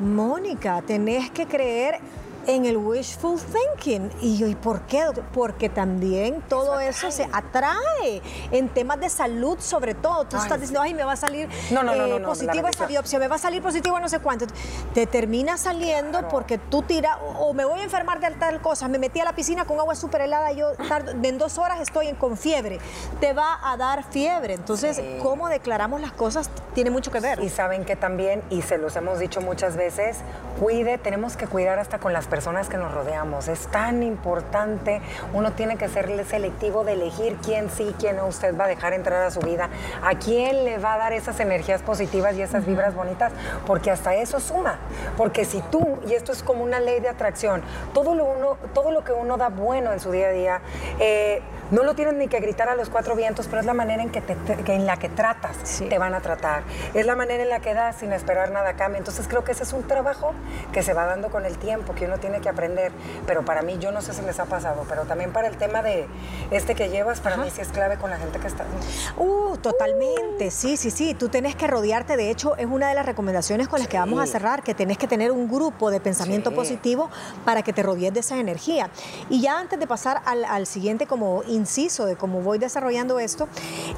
Mónica, 0.00 0.82
tenés 0.82 1.30
que 1.30 1.46
creer 1.46 2.00
en 2.48 2.64
el 2.64 2.78
wishful 2.78 3.38
thinking. 3.38 4.10
Y 4.20 4.38
yo, 4.38 4.46
¿y 4.46 4.54
por 4.54 4.80
qué? 4.86 5.04
Porque 5.32 5.68
también 5.68 6.42
todo 6.48 6.80
eso, 6.80 7.10
se 7.12 7.28
atrae 7.30 8.22
en 8.50 8.68
temas 8.70 8.98
de 8.98 9.10
salud, 9.10 9.58
sobre 9.60 9.94
todo. 9.94 10.24
Tú 10.24 10.36
estás 10.36 10.58
diciendo, 10.58 10.80
ay, 10.80 10.94
me 10.94 11.04
va 11.04 11.12
a 11.12 11.16
salir 11.16 11.48
no, 11.70 11.82
no, 11.82 11.92
eh, 11.92 12.20
positivo 12.20 12.66
esta 12.66 12.86
biopsia, 12.86 13.18
me 13.18 13.28
va 13.28 13.36
a 13.36 13.38
salir 13.38 13.62
positivo 13.62 14.00
no 14.00 14.08
sé 14.08 14.18
cuánto. 14.20 14.46
Te 14.94 15.06
termina 15.06 15.58
saliendo 15.58 16.26
porque 16.28 16.56
tú 16.56 16.82
tiras, 16.82 17.18
o, 17.38 17.52
me 17.52 17.66
voy 17.66 17.80
a 17.80 17.84
enfermar 17.84 18.18
de 18.18 18.30
tal 18.30 18.60
cosa, 18.60 18.88
me 18.88 18.98
metí 18.98 19.20
a 19.20 19.24
la 19.24 19.34
piscina 19.34 19.66
con 19.66 19.78
agua 19.78 19.94
súper 19.94 20.22
helada, 20.22 20.50
yo 20.52 20.72
en 21.22 21.38
dos 21.38 21.58
horas 21.58 21.80
estoy 21.80 22.12
con 22.14 22.38
fiebre. 22.38 22.78
Te 23.20 23.34
va 23.34 23.58
a 23.62 23.76
dar 23.76 24.04
fiebre. 24.04 24.54
Entonces, 24.54 25.00
cómo 25.22 25.50
declaramos 25.50 26.00
las 26.00 26.12
cosas 26.12 26.50
tiene 26.72 26.90
mucho 26.90 27.10
que 27.10 27.20
ver. 27.20 27.40
Y 27.42 27.50
saben 27.50 27.84
que 27.84 27.94
también, 27.94 28.42
y 28.48 28.62
se 28.62 28.78
los 28.78 28.96
hemos 28.96 29.18
dicho 29.18 29.42
muchas 29.42 29.76
veces, 29.76 30.16
cuide, 30.58 30.96
tenemos 30.96 31.36
que 31.36 31.46
cuidar 31.46 31.78
hasta 31.78 31.98
con 31.98 32.14
las 32.14 32.26
personas 32.26 32.37
personas 32.38 32.68
que 32.68 32.76
nos 32.76 32.94
rodeamos. 32.94 33.48
Es 33.48 33.66
tan 33.66 34.04
importante, 34.04 35.00
uno 35.32 35.54
tiene 35.54 35.76
que 35.76 35.88
ser 35.88 36.24
selectivo 36.24 36.84
de 36.84 36.92
elegir 36.92 37.36
quién 37.44 37.68
sí, 37.68 37.92
quién 37.98 38.14
no 38.14 38.28
usted 38.28 38.56
va 38.56 38.66
a 38.66 38.68
dejar 38.68 38.92
entrar 38.92 39.24
a 39.24 39.32
su 39.32 39.40
vida, 39.40 39.68
a 40.04 40.14
quién 40.14 40.64
le 40.64 40.78
va 40.78 40.94
a 40.94 40.98
dar 40.98 41.12
esas 41.12 41.40
energías 41.40 41.82
positivas 41.82 42.36
y 42.36 42.42
esas 42.42 42.64
vibras 42.64 42.94
bonitas, 42.94 43.32
porque 43.66 43.90
hasta 43.90 44.14
eso 44.14 44.38
suma. 44.38 44.78
Porque 45.16 45.44
si 45.44 45.60
tú, 45.62 45.98
y 46.06 46.14
esto 46.14 46.30
es 46.30 46.44
como 46.44 46.62
una 46.62 46.78
ley 46.78 47.00
de 47.00 47.08
atracción, 47.08 47.60
todo 47.92 48.14
lo, 48.14 48.26
uno, 48.26 48.56
todo 48.72 48.92
lo 48.92 49.02
que 49.02 49.10
uno 49.10 49.36
da 49.36 49.48
bueno 49.48 49.92
en 49.92 49.98
su 49.98 50.12
día 50.12 50.28
a 50.28 50.30
día, 50.30 50.60
eh, 51.00 51.42
no 51.70 51.82
lo 51.82 51.94
tienes 51.94 52.14
ni 52.14 52.28
que 52.28 52.40
gritar 52.40 52.68
a 52.68 52.74
los 52.74 52.88
cuatro 52.88 53.14
vientos, 53.14 53.46
pero 53.46 53.60
es 53.60 53.66
la 53.66 53.74
manera 53.74 54.02
en, 54.02 54.10
que, 54.10 54.22
en 54.66 54.86
la 54.86 54.96
que 54.96 55.08
tratas, 55.08 55.82
te 55.88 55.98
van 55.98 56.14
a 56.14 56.20
tratar. 56.20 56.62
Es 56.94 57.06
la 57.06 57.14
manera 57.14 57.42
en 57.42 57.48
la 57.48 57.60
que 57.60 57.74
das 57.74 57.96
sin 57.96 58.12
esperar 58.12 58.50
nada 58.50 58.70
a 58.70 58.74
cambio. 58.74 58.98
Entonces 58.98 59.26
creo 59.28 59.44
que 59.44 59.52
ese 59.52 59.64
es 59.64 59.72
un 59.72 59.82
trabajo 59.82 60.32
que 60.72 60.82
se 60.82 60.94
va 60.94 61.06
dando 61.06 61.30
con 61.30 61.44
el 61.44 61.58
tiempo, 61.58 61.94
que 61.94 62.06
uno 62.06 62.18
tiene 62.18 62.40
que 62.40 62.48
aprender, 62.48 62.92
pero 63.26 63.44
para 63.44 63.62
mí, 63.62 63.78
yo 63.78 63.92
no 63.92 64.00
sé 64.00 64.12
si 64.12 64.22
les 64.22 64.38
ha 64.40 64.46
pasado, 64.46 64.84
pero 64.88 65.04
también 65.04 65.32
para 65.32 65.48
el 65.48 65.56
tema 65.56 65.82
de 65.82 66.06
este 66.50 66.74
que 66.74 66.88
llevas, 66.88 67.20
para 67.20 67.36
mí 67.36 67.50
sí 67.50 67.60
es 67.60 67.68
clave 67.68 67.96
con 67.96 68.10
la 68.10 68.16
gente 68.16 68.38
que 68.38 68.46
está. 68.46 68.64
Uh, 69.16 69.56
totalmente, 69.58 70.50
sí, 70.50 70.76
sí, 70.76 70.90
sí, 70.90 71.14
tú 71.14 71.28
tienes 71.28 71.54
que 71.54 71.66
rodearte, 71.66 72.16
de 72.16 72.30
hecho, 72.30 72.56
es 72.56 72.66
una 72.66 72.88
de 72.88 72.94
las 72.94 73.06
recomendaciones 73.06 73.68
con 73.68 73.78
las 73.78 73.88
que 73.88 73.98
vamos 73.98 74.20
a 74.20 74.26
cerrar, 74.26 74.62
que 74.62 74.74
tenés 74.74 74.98
que 74.98 75.06
tener 75.06 75.32
un 75.32 75.48
grupo 75.48 75.90
de 75.90 76.00
pensamiento 76.00 76.52
positivo 76.52 77.10
para 77.44 77.62
que 77.62 77.72
te 77.72 77.82
rodees 77.82 78.14
de 78.14 78.20
esa 78.20 78.38
energía. 78.38 78.90
Y 79.28 79.40
ya 79.40 79.58
antes 79.58 79.78
de 79.78 79.86
pasar 79.86 80.22
al, 80.24 80.44
al 80.44 80.66
siguiente 80.66 81.06
como 81.06 81.42
inciso 81.58 82.06
de 82.06 82.16
cómo 82.16 82.40
voy 82.40 82.58
desarrollando 82.58 83.18
esto, 83.18 83.48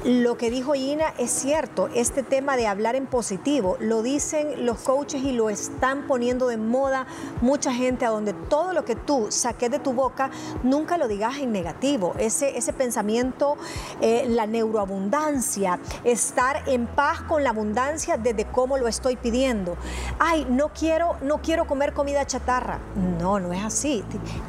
lo 0.03 0.37
que 0.37 0.49
dijo 0.49 0.75
Ina 0.75 1.13
es 1.17 1.31
cierto, 1.31 1.89
este 1.93 2.23
tema 2.23 2.57
de 2.57 2.67
hablar 2.67 2.95
en 2.95 3.07
positivo, 3.07 3.77
lo 3.79 4.01
dicen 4.01 4.65
los 4.65 4.79
coaches 4.79 5.23
y 5.23 5.31
lo 5.31 5.49
están 5.49 6.07
poniendo 6.07 6.47
de 6.47 6.57
moda 6.57 7.07
mucha 7.41 7.73
gente 7.73 8.05
a 8.05 8.09
donde 8.09 8.33
todo 8.33 8.73
lo 8.73 8.83
que 8.83 8.95
tú 8.95 9.27
saques 9.29 9.71
de 9.71 9.79
tu 9.79 9.93
boca, 9.93 10.29
nunca 10.63 10.97
lo 10.97 11.07
digas 11.07 11.37
en 11.37 11.51
negativo. 11.51 12.13
Ese, 12.17 12.57
ese 12.57 12.73
pensamiento, 12.73 13.57
eh, 14.01 14.25
la 14.27 14.47
neuroabundancia, 14.47 15.79
estar 16.03 16.67
en 16.67 16.87
paz 16.87 17.21
con 17.21 17.43
la 17.43 17.51
abundancia 17.51 18.17
desde 18.17 18.45
cómo 18.45 18.77
lo 18.77 18.87
estoy 18.87 19.15
pidiendo. 19.15 19.77
Ay, 20.19 20.45
no 20.49 20.69
quiero, 20.69 21.15
no 21.21 21.41
quiero 21.41 21.65
comer 21.65 21.93
comida 21.93 22.25
chatarra. 22.25 22.79
No, 23.19 23.39
no 23.39 23.53
es 23.53 23.63
así. 23.63 24.03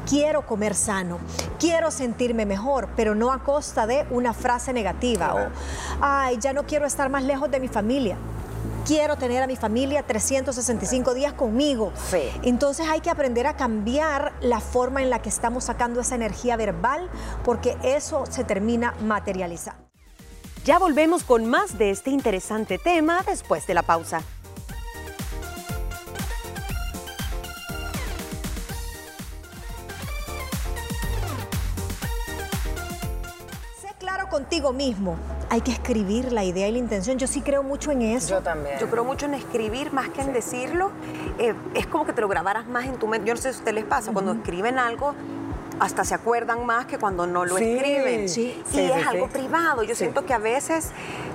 Quiero 0.09 0.45
comer 0.45 0.75
sano, 0.75 1.19
quiero 1.59 1.91
sentirme 1.91 2.45
mejor, 2.45 2.89
no 3.13 3.31
a 3.31 3.43
costa 3.43 3.85
de 3.85 4.05
una 4.09 4.33
frase 4.33 4.73
negativa. 4.73 5.35
O, 5.35 5.47
ay, 6.01 6.37
ya 6.39 6.53
no 6.53 6.63
quiero 6.63 6.85
estar 6.85 7.09
más 7.09 7.23
lejos 7.23 7.51
de 7.51 7.59
mi 7.59 7.67
familia 7.67 8.17
quiero 8.85 9.15
tener 9.15 9.41
a 9.41 9.47
mi 9.47 9.55
familia 9.55 10.03
365 10.03 11.13
días 11.13 11.33
conmigo. 11.33 11.91
Entonces 12.43 12.87
hay 12.89 12.99
que 12.99 13.09
aprender 13.09 13.47
a 13.47 13.55
cambiar 13.55 14.33
la 14.41 14.59
forma 14.59 15.01
en 15.01 15.09
la 15.09 15.21
que 15.21 15.29
estamos 15.29 15.65
sacando 15.65 16.01
esa 16.01 16.15
energía 16.15 16.57
verbal 16.57 17.09
porque 17.43 17.77
eso 17.83 18.25
se 18.29 18.43
termina 18.43 18.93
materializando. 19.01 19.81
Ya 20.65 20.79
volvemos 20.79 21.23
con 21.23 21.45
más 21.45 21.77
de 21.77 21.89
este 21.89 22.09
interesante 22.09 22.77
tema 22.77 23.21
después 23.27 23.67
de 23.67 23.73
la 23.73 23.83
pausa. 23.83 24.21
Contigo 34.53 34.71
mismo, 34.71 35.17
hay 35.49 35.61
que 35.61 35.71
escribir 35.71 36.31
la 36.31 36.43
idea 36.43 36.67
y 36.67 36.73
la 36.73 36.77
intención. 36.77 37.17
Yo 37.17 37.25
sí 37.25 37.41
creo 37.41 37.63
mucho 37.63 37.89
en 37.89 38.03
eso. 38.03 38.35
Yo 38.35 38.41
también. 38.41 38.77
Yo 38.79 38.87
creo 38.87 39.03
mucho 39.03 39.25
en 39.25 39.33
escribir 39.33 39.91
más 39.91 40.09
que 40.09 40.21
en 40.21 40.31
decirlo. 40.31 40.91
Eh, 41.39 41.55
es 41.73 41.87
como 41.87 42.05
que 42.05 42.13
te 42.13 42.21
lo 42.21 42.27
grabaras 42.27 42.67
más 42.67 42.85
en 42.85 42.97
tu 42.97 43.07
mente. 43.07 43.27
Yo 43.27 43.33
no 43.33 43.41
sé 43.41 43.51
si 43.51 43.57
a 43.57 43.59
ustedes 43.59 43.73
les 43.73 43.85
pasa, 43.85 44.13
cuando 44.13 44.33
escriben 44.33 44.77
algo, 44.77 45.15
hasta 45.79 46.03
se 46.03 46.13
acuerdan 46.13 46.65
más 46.65 46.85
que 46.85 46.97
cuando 46.97 47.27
no 47.27 47.45
lo 47.45 47.57
escriben. 47.57 48.29
Sí, 48.29 48.61
y 48.71 48.79
es 48.79 49.07
algo 49.07 49.27
privado. 49.27 49.83
Yo 49.83 49.95
siento 49.95 50.25
que 50.25 50.33
a 50.33 50.37
veces, 50.37 50.91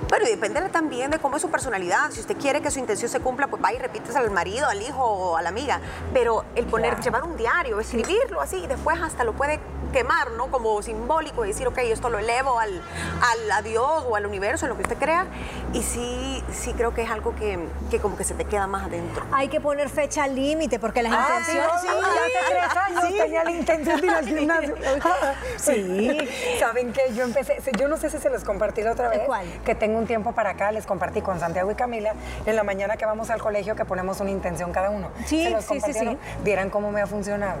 bueno, 0.09 0.25
y 0.27 0.29
depende 0.29 0.61
también 0.69 1.11
de 1.11 1.19
cómo 1.19 1.37
es 1.37 1.41
su 1.41 1.49
personalidad. 1.49 2.11
Si 2.11 2.19
usted 2.19 2.37
quiere 2.37 2.61
que 2.61 2.71
su 2.71 2.79
intención 2.79 3.09
se 3.09 3.19
cumpla, 3.19 3.47
pues 3.47 3.63
va 3.63 3.73
y 3.73 3.77
repites 3.77 4.15
al 4.15 4.29
marido, 4.31 4.67
al 4.67 4.81
hijo 4.81 5.03
o 5.03 5.37
a 5.37 5.41
la 5.41 5.49
amiga. 5.49 5.79
Pero 6.13 6.45
el 6.55 6.65
poner, 6.65 6.99
llevar 6.99 7.23
un 7.23 7.37
diario, 7.37 7.79
escribirlo 7.79 8.41
así, 8.41 8.57
y 8.57 8.67
después 8.67 9.01
hasta 9.01 9.23
lo 9.23 9.33
puede 9.33 9.59
quemar, 9.91 10.31
¿no? 10.31 10.47
Como 10.47 10.81
simbólico 10.81 11.45
y 11.45 11.49
decir, 11.49 11.67
ok, 11.67 11.79
esto 11.79 12.09
lo 12.09 12.19
elevo 12.19 12.59
al, 12.59 12.81
al 13.21 13.51
a 13.51 13.61
Dios 13.61 14.05
o 14.07 14.15
al 14.15 14.25
universo, 14.25 14.65
en 14.65 14.69
lo 14.69 14.75
que 14.77 14.83
usted 14.83 14.97
crea. 14.97 15.25
Y 15.73 15.81
sí, 15.81 16.43
sí 16.51 16.73
creo 16.73 16.93
que 16.93 17.03
es 17.03 17.09
algo 17.09 17.35
que, 17.35 17.59
que 17.89 17.99
como 17.99 18.15
que 18.15 18.23
se 18.23 18.33
te 18.33 18.45
queda 18.45 18.67
más 18.67 18.85
adentro. 18.85 19.25
Hay 19.31 19.47
que 19.47 19.59
poner 19.59 19.89
fecha 19.89 20.27
límite 20.27 20.79
porque 20.79 21.01
las 21.01 21.13
ah, 21.13 21.27
intenciones... 21.29 21.81
Sí, 21.81 21.87
ya 21.87 23.07
te 23.07 23.23
tenía 23.23 23.43
la 23.43 23.51
intención 23.51 24.01
de 24.01 24.07
ir 24.07 24.13
al 24.13 24.25
gimnasio. 24.39 24.75
sí. 25.57 26.17
¿Saben 26.59 26.93
qué? 26.93 27.13
Yo 27.13 27.23
empecé, 27.23 27.59
yo 27.77 27.87
no 27.87 27.97
sé 27.97 28.09
si 28.09 28.17
se 28.17 28.29
los 28.29 28.43
compartí 28.43 28.81
la 28.81 28.91
otra 28.91 29.09
vez. 29.09 29.21
¿Cuál? 29.25 29.45
Que 29.65 29.75
tengo 29.75 29.97
un 29.97 30.07
tiempo 30.07 30.33
para 30.33 30.51
acá, 30.51 30.71
les 30.71 30.85
compartí 30.85 31.21
con 31.21 31.39
Santiago 31.39 31.71
y 31.71 31.75
Camila, 31.75 32.13
en 32.45 32.55
la 32.55 32.63
mañana 32.63 32.97
que 32.97 33.05
vamos 33.05 33.29
al 33.29 33.41
colegio, 33.41 33.75
que 33.75 33.85
ponemos 33.85 34.19
una 34.19 34.31
intención 34.31 34.71
cada 34.71 34.89
uno. 34.89 35.11
Sí, 35.25 35.43
se 35.43 35.49
los 35.49 35.65
sí, 35.65 35.79
sí, 35.81 35.93
sí. 35.93 36.17
Vieran 36.43 36.69
cómo 36.69 36.91
me 36.91 37.01
ha 37.01 37.07
funcionado. 37.07 37.59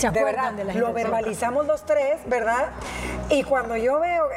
de 0.00 0.24
verdad, 0.24 0.52
lo 0.74 0.92
verbalizamos 0.92 1.66
los 1.66 1.84
tres, 1.84 2.20
¿verdad? 2.26 2.68
Y 3.28 3.42
cuando 3.42 3.76
yo 3.76 4.00
veo 4.00 4.28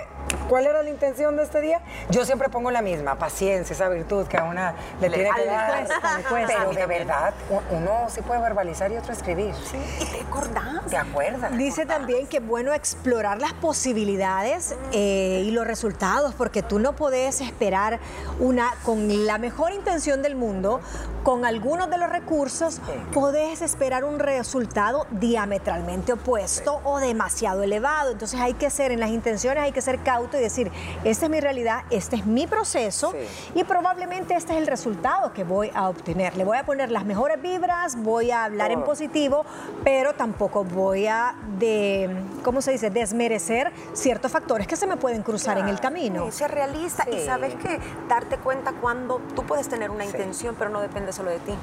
cuál 0.52 0.68
era 0.68 0.84
la 0.84 0.90
intención 0.90 1.38
de 1.38 1.44
este 1.44 1.62
día, 1.62 1.80
yo 2.10 2.26
siempre 2.26 2.50
pongo 2.50 2.72
la 2.72 2.82
misma, 2.82 3.16
paciencia, 3.16 3.74
esa 3.74 3.88
virtud 3.88 4.28
que 4.28 4.36
a 4.36 4.44
una 4.44 4.74
le, 5.00 5.10
tiene 5.10 5.30
que 5.34 5.46
dar. 5.46 5.88
Pero 6.30 6.72
de 6.74 6.86
verdad, 6.88 7.34
uno 7.72 8.10
sí 8.10 8.20
puede 8.22 8.42
verbalizar 8.42 8.92
y 8.92 8.98
otro 8.98 9.14
escribir. 9.14 9.56
Sí. 9.56 9.78
Y 10.02 10.06
te 10.08 10.20
acordás. 10.20 10.86
Te 10.90 10.98
acuerdas. 10.98 11.58
Dice 11.58 11.86
también 11.86 12.28
que 12.28 12.38
es 12.38 12.46
bueno 12.46 12.74
explorar 12.74 13.40
las 13.40 13.54
posibilidades 13.54 14.76
eh, 14.92 15.42
y 15.46 15.52
los 15.52 15.66
resultados, 15.66 16.36
porque 16.36 16.62
tú 16.62 16.80
no 16.80 16.98
puedes 16.98 17.40
esperar 17.40 18.02
una, 18.38 18.74
con 18.84 19.26
la 19.26 19.38
mejor 19.38 19.72
intención 19.72 20.22
del 20.22 20.36
mundo, 20.36 20.82
con 21.24 21.46
algunos 21.46 21.90
de 21.90 21.98
los 21.98 22.10
recursos, 22.10 22.82
puedes 23.14 23.62
esperar 23.62 24.04
un 24.04 24.20
resultado 24.20 25.08
diametralmente 25.12 26.12
opuesto 26.12 26.82
o 26.84 27.00
demasiado 27.00 27.64
elevado. 27.64 28.12
Entonces 28.12 28.38
hay 28.42 28.56
que 28.56 28.70
ser, 28.70 28.92
en 28.92 29.00
las 29.00 29.12
intenciones 29.12 29.64
hay 29.64 29.72
que 29.72 29.82
ser 29.82 30.00
cauto 30.00 30.41
y 30.42 30.44
decir, 30.44 30.72
esta 31.04 31.26
es 31.26 31.32
mi 31.32 31.40
realidad, 31.40 31.84
este 31.90 32.18
es 32.18 32.26
mi 32.26 32.48
proceso 32.48 33.14
y 33.56 33.64
probablemente 33.64 34.36
este 34.36 34.54
es 34.54 34.60
el 34.60 34.68
resultado 34.68 35.34
que 35.34 35.44
voy 35.44 35.72
a 35.74 35.90
obtener. 35.90 36.36
Le 36.36 36.44
voy 36.44 36.58
a 36.58 36.66
poner 36.66 36.92
las 36.92 37.06
mejores 37.06 37.42
vibras, 37.42 37.96
voy 37.96 38.32
a 38.32 38.46
hablar 38.46 38.72
en 38.72 38.84
positivo, 38.84 39.46
pero 39.84 40.14
tampoco 40.14 40.64
voy 40.64 41.08
a, 41.08 41.36
de, 41.58 42.10
¿cómo 42.44 42.62
se 42.62 42.72
dice?, 42.72 42.90
desmerecer 42.90 43.72
ciertos 43.94 44.32
factores 44.32 44.68
que 44.68 44.76
se 44.76 44.88
me 44.88 44.98
pueden 44.98 45.24
cruzar 45.24 45.58
en 45.58 45.68
el 45.68 45.80
camino. 45.80 46.28
Y 46.28 46.32
ser 46.32 46.52
realista 46.52 47.06
y 47.10 47.26
sabes 47.26 47.56
que 47.56 47.80
darte 48.08 48.38
cuenta 48.38 48.74
cuando 48.74 49.22
tú 49.36 49.44
puedes 49.44 49.68
tener 49.70 49.90
una 49.90 50.06
intención, 50.06 50.56
pero 50.58 50.70
no 50.70 50.82
depende 50.82 51.14
solo 51.14 51.32
de 51.32 51.40
ti. 51.40 51.54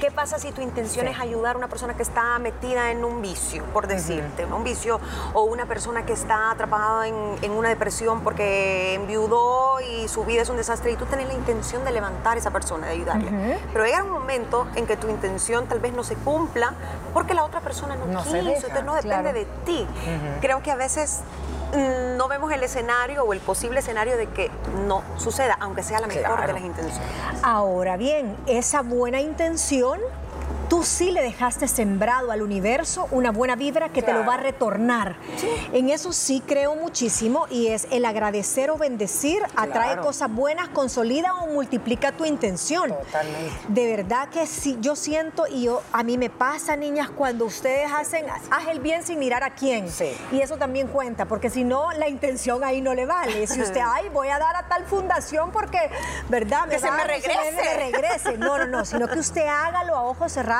¿Qué 0.00 0.10
pasa 0.10 0.38
si 0.38 0.52
tu 0.52 0.60
intención 0.60 1.08
es 1.08 1.18
ayudar 1.18 1.54
a 1.54 1.58
una 1.58 1.68
persona 1.68 1.94
que 1.94 2.02
está 2.02 2.38
metida 2.38 2.90
en 2.90 3.04
un 3.04 3.22
vicio, 3.22 3.64
por 3.72 3.86
decirte, 3.86 4.44
un 4.44 4.64
vicio, 4.64 5.00
o 5.32 5.44
una 5.44 5.66
persona 5.66 6.04
que 6.04 6.12
está 6.12 6.50
atrapada 6.50 7.08
en, 7.08 7.14
en 7.42 7.52
una 7.52 7.68
depresión 7.68 8.20
porque 8.26 8.94
enviudó 8.94 9.78
y 9.80 10.08
su 10.08 10.24
vida 10.24 10.42
es 10.42 10.48
un 10.48 10.56
desastre 10.56 10.90
y 10.90 10.96
tú 10.96 11.04
tienes 11.06 11.28
la 11.28 11.34
intención 11.34 11.84
de 11.84 11.92
levantar 11.92 12.36
a 12.36 12.40
esa 12.40 12.50
persona, 12.50 12.88
de 12.88 12.94
ayudarle. 12.94 13.56
Pero 13.72 13.84
llega 13.84 14.02
un 14.02 14.10
momento 14.10 14.66
en 14.74 14.84
que 14.84 14.96
tu 14.96 15.08
intención 15.08 15.68
tal 15.68 15.78
vez 15.78 15.92
no 15.92 16.02
se 16.02 16.16
cumpla 16.16 16.74
porque 17.14 17.34
la 17.34 17.44
otra 17.44 17.60
persona 17.60 17.94
no, 17.94 18.24
quiso, 18.24 18.34
entonces 18.34 18.84
no 18.84 18.96
depende 18.96 19.32
de 19.32 19.44
ti. 19.64 19.86
Creo 20.40 20.60
que 20.60 20.72
a 20.72 20.74
veces 20.74 21.20
mm, 21.72 22.16
no 22.16 22.26
vemos 22.26 22.50
el 22.50 22.64
escenario 22.64 23.22
o 23.22 23.32
el 23.32 23.38
posible 23.38 23.78
escenario 23.78 24.16
de 24.16 24.26
que 24.26 24.50
no 24.88 25.04
suceda, 25.18 25.56
aunque 25.60 25.84
sea 25.84 26.00
la 26.00 26.08
mejor 26.08 26.44
de 26.48 26.52
las 26.52 26.62
intenciones. 26.62 27.08
Ahora 27.44 27.96
bien, 27.96 28.36
esa 28.46 28.82
buena 28.82 29.20
intención 29.20 30.00
tú 30.68 30.82
sí 30.82 31.10
le 31.10 31.22
dejaste 31.22 31.68
sembrado 31.68 32.30
al 32.30 32.42
universo 32.42 33.08
una 33.10 33.30
buena 33.30 33.56
vibra 33.56 33.88
que 33.90 34.02
te 34.02 34.12
lo 34.12 34.24
va 34.24 34.34
a 34.34 34.38
retornar. 34.38 35.16
En 35.72 35.90
eso 35.90 36.12
sí 36.12 36.42
creo 36.44 36.74
muchísimo 36.74 37.46
y 37.50 37.68
es 37.68 37.86
el 37.90 38.04
agradecer 38.04 38.70
o 38.70 38.76
bendecir 38.76 39.42
atrae 39.54 39.98
cosas 39.98 40.32
buenas, 40.32 40.68
consolida 40.68 41.34
o 41.34 41.48
multiplica 41.48 42.12
tu 42.12 42.24
intención. 42.24 42.90
Totalmente. 42.90 43.52
De 43.68 43.96
verdad 43.96 44.28
que 44.28 44.46
sí, 44.46 44.76
yo 44.80 44.96
siento 44.96 45.46
y 45.46 45.64
yo, 45.64 45.82
a 45.92 46.02
mí 46.02 46.18
me 46.18 46.30
pasa, 46.30 46.76
niñas, 46.76 47.10
cuando 47.10 47.44
ustedes 47.44 47.90
hacen, 47.92 48.26
haz 48.28 48.66
el 48.68 48.80
bien 48.80 49.04
sin 49.04 49.18
mirar 49.18 49.44
a 49.44 49.50
quién. 49.50 49.86
Y 50.32 50.40
eso 50.40 50.56
también 50.56 50.88
cuenta, 50.88 51.26
porque 51.26 51.50
si 51.50 51.64
no, 51.64 51.92
la 51.92 52.08
intención 52.08 52.64
ahí 52.64 52.80
no 52.80 52.94
le 52.94 53.06
vale. 53.06 53.46
Si 53.46 53.60
usted, 53.60 53.80
ay, 53.84 54.08
voy 54.08 54.28
a 54.28 54.38
dar 54.38 54.56
a 54.56 54.68
tal 54.68 54.84
fundación 54.84 55.50
porque, 55.52 55.90
¿verdad? 56.28 56.68
que 56.68 56.78
se 56.78 56.90
me 56.90 57.04
regrese. 57.04 57.52
me 57.54 57.74
regrese. 57.74 58.38
No, 58.38 58.58
no, 58.58 58.66
no, 58.66 58.84
sino 58.84 59.08
que 59.08 59.18
usted 59.18 59.46
hágalo 59.46 59.94
a 59.94 60.02
ojos 60.02 60.32
cerrados 60.32 60.55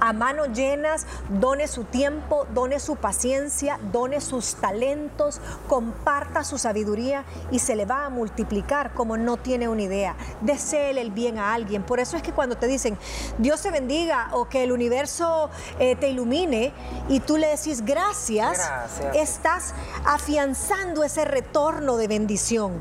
a 0.00 0.12
manos 0.12 0.52
llenas, 0.52 1.06
done 1.28 1.68
su 1.68 1.84
tiempo, 1.84 2.46
done 2.54 2.80
su 2.80 2.96
paciencia, 2.96 3.78
done 3.92 4.20
sus 4.20 4.56
talentos, 4.56 5.40
comparta 5.68 6.44
su 6.44 6.58
sabiduría 6.58 7.24
y 7.50 7.58
se 7.58 7.76
le 7.76 7.84
va 7.84 8.06
a 8.06 8.10
multiplicar 8.10 8.92
como 8.94 9.16
no 9.16 9.36
tiene 9.36 9.68
una 9.68 9.82
idea. 9.82 10.16
Deseele 10.40 11.00
el 11.00 11.10
bien 11.10 11.38
a 11.38 11.54
alguien. 11.54 11.82
Por 11.82 12.00
eso 12.00 12.16
es 12.16 12.22
que 12.22 12.32
cuando 12.32 12.56
te 12.56 12.66
dicen 12.66 12.98
Dios 13.38 13.62
te 13.62 13.70
bendiga 13.70 14.28
o 14.32 14.48
que 14.48 14.64
el 14.64 14.72
universo 14.72 15.50
eh, 15.78 15.96
te 15.96 16.08
ilumine 16.08 16.72
y 17.08 17.20
tú 17.20 17.36
le 17.36 17.48
decís 17.48 17.84
gracias, 17.84 18.70
estás 19.14 19.74
afianzando 20.04 21.04
ese 21.04 21.24
retorno 21.24 21.96
de 21.96 22.08
bendición. 22.08 22.80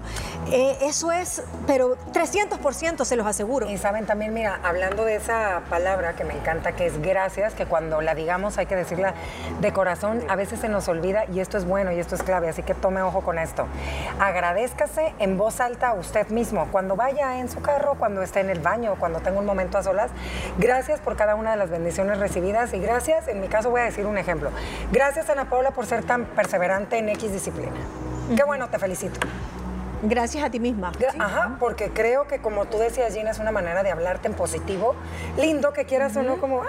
Eh, 0.51 0.77
eso 0.81 1.11
es, 1.11 1.43
pero 1.65 1.97
300% 2.13 3.05
se 3.05 3.15
los 3.15 3.27
aseguro. 3.27 3.69
Y 3.69 3.77
saben 3.77 4.05
también, 4.05 4.33
mira, 4.33 4.59
hablando 4.63 5.05
de 5.05 5.15
esa 5.15 5.61
palabra 5.69 6.15
que 6.15 6.23
me 6.27 6.35
encanta, 6.35 6.73
que 6.73 6.85
es 6.85 7.01
gracias, 7.01 7.53
que 7.53 7.65
cuando 7.65 8.01
la 8.01 8.15
digamos 8.15 8.57
hay 8.57 8.65
que 8.65 8.75
decirla 8.75 9.13
de 9.61 9.73
corazón, 9.73 10.23
a 10.29 10.35
veces 10.35 10.59
se 10.59 10.69
nos 10.69 10.87
olvida 10.87 11.25
y 11.25 11.39
esto 11.39 11.57
es 11.57 11.65
bueno 11.65 11.91
y 11.91 11.99
esto 11.99 12.15
es 12.15 12.23
clave, 12.23 12.49
así 12.49 12.63
que 12.63 12.73
tome 12.73 13.01
ojo 13.01 13.21
con 13.21 13.39
esto. 13.39 13.65
Agradezcase 14.19 15.13
en 15.19 15.37
voz 15.37 15.59
alta 15.59 15.89
a 15.89 15.93
usted 15.93 16.27
mismo, 16.29 16.67
cuando 16.71 16.95
vaya 16.95 17.39
en 17.39 17.49
su 17.49 17.61
carro, 17.61 17.95
cuando 17.95 18.21
esté 18.21 18.41
en 18.41 18.49
el 18.49 18.59
baño, 18.59 18.95
cuando 18.99 19.19
tenga 19.19 19.39
un 19.39 19.45
momento 19.45 19.77
a 19.77 19.83
solas, 19.83 20.11
gracias 20.57 20.99
por 20.99 21.15
cada 21.15 21.35
una 21.35 21.51
de 21.51 21.57
las 21.57 21.69
bendiciones 21.69 22.19
recibidas 22.19 22.73
y 22.73 22.79
gracias, 22.79 23.27
en 23.27 23.41
mi 23.41 23.47
caso 23.47 23.69
voy 23.69 23.81
a 23.81 23.85
decir 23.85 24.05
un 24.05 24.17
ejemplo, 24.17 24.51
gracias 24.91 25.29
Ana 25.29 25.49
Paula 25.49 25.71
por 25.71 25.85
ser 25.85 26.03
tan 26.03 26.25
perseverante 26.25 26.97
en 26.97 27.09
X 27.09 27.31
disciplina. 27.31 27.71
Qué 28.35 28.43
bueno, 28.43 28.67
te 28.69 28.77
felicito. 28.77 29.19
Gracias 30.03 30.43
a 30.43 30.49
ti 30.49 30.59
misma. 30.59 30.91
Ajá, 31.19 31.57
porque 31.59 31.89
creo 31.89 32.27
que 32.27 32.39
como 32.39 32.65
tú 32.65 32.77
decías, 32.77 33.13
Gina, 33.13 33.31
es 33.31 33.39
una 33.39 33.51
manera 33.51 33.83
de 33.83 33.91
hablarte 33.91 34.27
en 34.27 34.33
positivo. 34.33 34.95
Lindo 35.37 35.73
que 35.73 35.85
quieras 35.85 36.15
o 36.17 36.23
no, 36.23 36.37
como, 36.37 36.61
ah, 36.61 36.65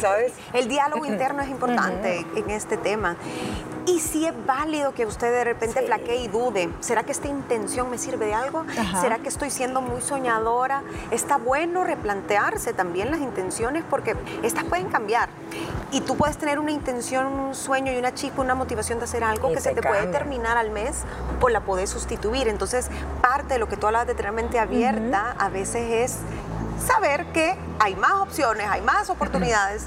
¿sabes? 0.00 0.32
El 0.52 0.68
diálogo 0.68 1.04
interno 1.04 1.42
es 1.42 1.48
importante 1.48 2.26
en 2.36 2.50
este 2.50 2.76
tema. 2.76 3.16
Y 3.86 3.98
si 3.98 4.26
es 4.26 4.34
válido 4.46 4.94
que 4.94 5.06
usted 5.06 5.32
de 5.32 5.44
repente 5.44 5.82
flaquee 5.82 6.22
y 6.22 6.28
dude, 6.28 6.70
¿será 6.80 7.02
que 7.02 7.12
esta 7.12 7.28
intención 7.28 7.90
me 7.90 7.98
sirve 7.98 8.26
de 8.26 8.34
algo? 8.34 8.64
¿Será 9.00 9.18
que 9.18 9.28
estoy 9.28 9.50
siendo 9.50 9.80
muy 9.80 10.00
soñadora? 10.00 10.82
Está 11.10 11.36
bueno 11.36 11.82
replantearse 11.82 12.72
también 12.72 13.10
las 13.10 13.20
intenciones 13.20 13.82
porque 13.88 14.16
estas 14.42 14.64
pueden 14.64 14.88
cambiar. 14.88 15.28
Y 15.90 16.00
tú 16.00 16.16
puedes 16.16 16.38
tener 16.38 16.58
una 16.58 16.70
intención, 16.70 17.26
un 17.26 17.54
sueño 17.54 17.92
y 17.92 17.96
una 17.96 18.14
chica, 18.14 18.40
una 18.40 18.54
motivación 18.54 18.98
de 18.98 19.04
hacer 19.04 19.24
algo 19.24 19.52
que 19.52 19.60
se 19.60 19.74
te 19.74 19.82
puede 19.82 20.06
terminar 20.06 20.56
al 20.56 20.70
mes 20.70 21.02
o 21.40 21.48
la 21.48 21.60
puedes 21.60 21.90
sustituir. 21.90 22.48
Entonces, 22.48 22.88
parte 23.20 23.54
de 23.54 23.58
lo 23.58 23.68
que 23.68 23.76
tú 23.76 23.88
hablas 23.88 24.06
de 24.06 24.14
tener 24.14 24.32
mente 24.32 24.58
abierta 24.58 25.34
a 25.38 25.48
veces 25.48 25.90
es 25.90 26.18
saber 26.86 27.26
que 27.32 27.56
hay 27.78 27.94
más 27.96 28.14
opciones, 28.14 28.66
hay 28.70 28.80
más 28.80 29.10
oportunidades 29.10 29.86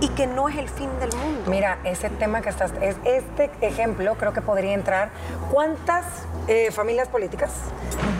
y 0.00 0.08
que 0.08 0.26
no 0.26 0.48
es 0.48 0.56
el 0.56 0.68
fin 0.68 0.90
del 1.00 1.14
mundo. 1.16 1.50
Mira, 1.50 1.78
ese 1.84 2.10
tema 2.10 2.42
que 2.42 2.50
estás, 2.50 2.72
es, 2.80 2.96
este 3.04 3.50
ejemplo 3.60 4.14
creo 4.16 4.32
que 4.32 4.42
podría 4.42 4.74
entrar. 4.74 5.10
¿Cuántas 5.50 6.04
eh, 6.48 6.70
familias 6.70 7.08
políticas, 7.08 7.52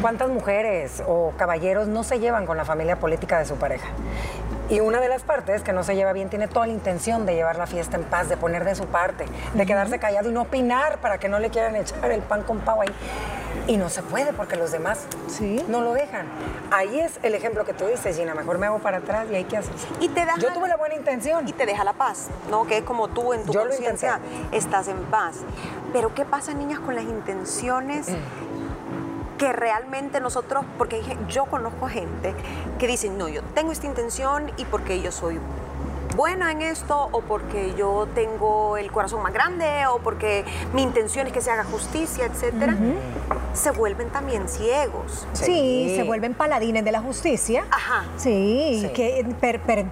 cuántas 0.00 0.28
mujeres 0.28 1.02
o 1.06 1.32
caballeros 1.36 1.88
no 1.88 2.02
se 2.02 2.18
llevan 2.18 2.46
con 2.46 2.56
la 2.56 2.64
familia 2.64 2.96
política 2.96 3.38
de 3.38 3.44
su 3.44 3.56
pareja? 3.56 3.88
Y 4.68 4.80
una 4.80 5.00
de 5.00 5.08
las 5.08 5.22
partes 5.22 5.62
que 5.62 5.72
no 5.72 5.84
se 5.84 5.94
lleva 5.94 6.12
bien 6.12 6.28
tiene 6.28 6.48
toda 6.48 6.66
la 6.66 6.72
intención 6.72 7.24
de 7.24 7.34
llevar 7.34 7.56
la 7.56 7.68
fiesta 7.68 7.96
en 7.96 8.02
paz, 8.02 8.28
de 8.28 8.36
poner 8.36 8.64
de 8.64 8.74
su 8.74 8.86
parte, 8.86 9.26
de 9.54 9.66
quedarse 9.66 10.00
callado 10.00 10.28
y 10.28 10.32
no 10.32 10.42
opinar 10.42 10.98
para 10.98 11.18
que 11.18 11.28
no 11.28 11.38
le 11.38 11.50
quieran 11.50 11.76
echar 11.76 12.10
el 12.10 12.20
pan 12.22 12.42
con 12.42 12.58
pavo 12.58 12.82
ahí. 12.82 12.92
Y 13.66 13.76
no 13.76 13.88
se 13.88 14.02
puede 14.02 14.32
porque 14.32 14.56
los 14.56 14.70
demás 14.70 15.06
¿Sí? 15.28 15.64
no 15.68 15.80
lo 15.80 15.92
dejan. 15.92 16.26
Ahí 16.70 17.00
es 17.00 17.18
el 17.22 17.34
ejemplo 17.34 17.64
que 17.64 17.72
tú 17.72 17.86
dices, 17.86 18.16
Gina, 18.16 18.34
mejor 18.34 18.58
me 18.58 18.66
hago 18.66 18.78
para 18.78 18.98
atrás 18.98 19.26
y 19.30 19.34
hay 19.34 19.44
que 19.44 19.56
hacer. 19.56 19.72
Y 20.00 20.08
te 20.08 20.24
Yo 20.40 20.52
tuve 20.52 20.68
la 20.68 20.76
buena 20.76 20.94
intención. 20.94 21.48
Y 21.48 21.52
te 21.52 21.66
deja 21.66 21.84
la 21.84 21.92
paz, 21.92 22.28
¿no? 22.50 22.66
Que 22.66 22.78
es 22.78 22.84
como 22.84 23.08
tú 23.08 23.32
en 23.32 23.44
tu 23.44 23.52
conciencia 23.52 24.20
estás 24.52 24.88
en 24.88 24.98
paz. 25.04 25.36
Pero 25.92 26.14
¿qué 26.14 26.24
pasa, 26.24 26.54
niñas, 26.54 26.80
con 26.80 26.94
las 26.94 27.04
intenciones? 27.04 28.08
Mm 28.08 28.46
que 29.36 29.52
realmente 29.52 30.20
nosotros, 30.20 30.64
porque 30.78 31.02
yo 31.28 31.44
conozco 31.46 31.88
gente 31.88 32.34
que 32.78 32.86
dicen, 32.86 33.18
no, 33.18 33.28
yo 33.28 33.42
tengo 33.54 33.72
esta 33.72 33.86
intención 33.86 34.50
y 34.56 34.64
porque 34.64 35.00
yo 35.02 35.12
soy 35.12 35.38
buena 36.16 36.50
en 36.50 36.62
esto 36.62 37.10
o 37.12 37.20
porque 37.20 37.74
yo 37.76 38.08
tengo 38.14 38.78
el 38.78 38.90
corazón 38.90 39.22
más 39.22 39.34
grande 39.34 39.86
o 39.86 39.98
porque 39.98 40.44
mi 40.72 40.82
intención 40.82 41.26
es 41.26 41.32
que 41.32 41.42
se 41.42 41.50
haga 41.50 41.64
justicia, 41.64 42.24
etcétera, 42.24 42.74
se 43.52 43.70
vuelven 43.70 44.08
también 44.08 44.48
ciegos. 44.48 45.26
Sí. 45.34 45.92
se 45.94 46.02
vuelven 46.04 46.34
paladines 46.34 46.84
de 46.84 46.92
la 46.92 47.00
justicia. 47.00 47.66
Ajá. 47.70 48.04
Sí, 48.16 48.90
que 48.94 49.26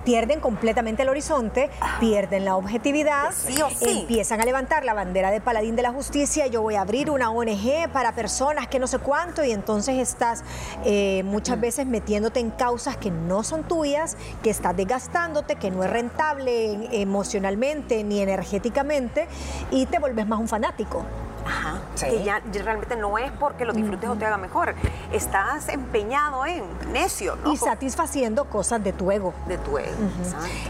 pierden 0.04 0.40
completamente 0.40 1.02
el 1.02 1.10
horizonte, 1.10 1.70
pierden 2.00 2.46
la 2.46 2.56
objetividad, 2.56 3.32
sí 3.32 3.60
o 3.60 3.68
sí. 3.68 4.00
empiezan 4.00 4.40
a 4.40 4.44
levantar 4.44 4.84
la 4.84 4.94
bandera 4.94 5.30
de 5.30 5.42
paladín 5.42 5.76
de 5.76 5.82
la 5.82 5.92
justicia, 5.92 6.46
yo 6.46 6.62
voy 6.62 6.76
a 6.76 6.80
abrir 6.80 7.10
una 7.10 7.30
ONG 7.30 7.90
para 7.92 8.12
personas 8.12 8.66
que 8.68 8.78
no 8.78 8.86
sé 8.86 8.98
cuánto 8.98 9.44
y 9.44 9.52
entonces 9.52 9.98
estás 9.98 10.42
eh, 10.84 11.22
muchas 11.24 11.58
mm. 11.58 11.60
veces 11.60 11.86
metiéndote 11.86 12.40
en 12.40 12.50
causas 12.50 12.96
que 12.96 13.10
no 13.10 13.42
son 13.42 13.64
tuyas, 13.64 14.16
que 14.42 14.48
estás 14.48 14.74
desgastándote, 14.74 15.56
que 15.56 15.70
no 15.70 15.84
es 15.84 15.90
rentable 15.90 16.13
emocionalmente 16.92 18.02
ni 18.04 18.21
energéticamente 18.21 19.26
y 19.71 19.87
te 19.87 19.99
vuelves 19.99 20.26
más 20.26 20.40
un 20.40 20.49
fanático. 20.49 21.04
Ajá. 21.47 21.80
Que 22.00 22.25
ya 22.25 22.40
realmente 22.40 22.97
no 22.97 23.18
es 23.18 23.30
porque 23.33 23.64
lo 23.64 23.73
disfrutes 23.73 24.09
o 24.09 24.16
te 24.16 24.25
haga 24.25 24.38
mejor. 24.38 24.75
Estás 25.12 25.68
empeñado 25.68 26.47
en 26.47 26.64
necio. 26.92 27.37
Y 27.52 27.56
satisfaciendo 27.56 28.47
cosas 28.47 28.83
de 28.83 28.92
tu 28.92 29.11
ego. 29.11 29.35
De 29.47 29.59
tu 29.59 29.78
ego. 29.78 29.90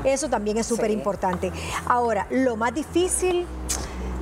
Eso 0.03 0.29
también 0.29 0.57
es 0.59 0.67
súper 0.67 0.91
importante. 0.91 1.53
Ahora, 1.87 2.27
lo 2.31 2.57
más 2.57 2.75
difícil 2.75 3.47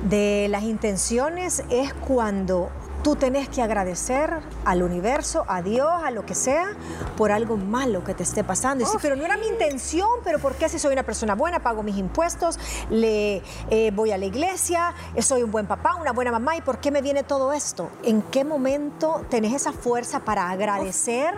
de 0.09 0.47
las 0.49 0.63
intenciones 0.63 1.63
es 1.69 1.93
cuando 1.93 2.69
Tú 3.03 3.17
tenés 3.17 3.49
que 3.49 3.61
agradecer 3.61 4.39
al 4.63 4.81
universo, 4.81 5.43
a 5.47 5.61
Dios, 5.61 5.91
a 6.03 6.09
lo 6.09 6.25
que 6.25 6.35
sea, 6.35 6.73
por 7.17 7.31
algo 7.31 7.57
malo 7.57 8.03
que 8.03 8.13
te 8.13 8.23
esté 8.23 8.43
pasando. 8.43 8.83
Y 8.83 8.87
pero 9.01 9.17
no 9.17 9.25
era 9.25 9.35
mi 9.35 9.47
intención, 9.47 10.07
pero 10.23 10.39
¿por 10.39 10.55
qué 10.55 10.69
si 10.69 10.79
soy 10.79 10.93
una 10.93 11.03
persona 11.03 11.35
buena, 11.35 11.59
pago 11.59 11.83
mis 11.83 11.97
impuestos, 11.97 12.57
le 12.89 13.41
eh, 13.69 13.91
voy 13.93 14.11
a 14.11 14.17
la 14.17 14.25
iglesia, 14.25 14.93
soy 15.19 15.43
un 15.43 15.51
buen 15.51 15.67
papá, 15.67 15.95
una 15.95 16.13
buena 16.13 16.31
mamá, 16.31 16.55
¿y 16.55 16.61
por 16.61 16.77
qué 16.77 16.91
me 16.91 17.01
viene 17.01 17.23
todo 17.23 17.51
esto? 17.51 17.89
¿En 18.03 18.21
qué 18.21 18.45
momento 18.45 19.25
tenés 19.29 19.53
esa 19.53 19.73
fuerza 19.73 20.21
para 20.21 20.49
agradecer? 20.49 21.33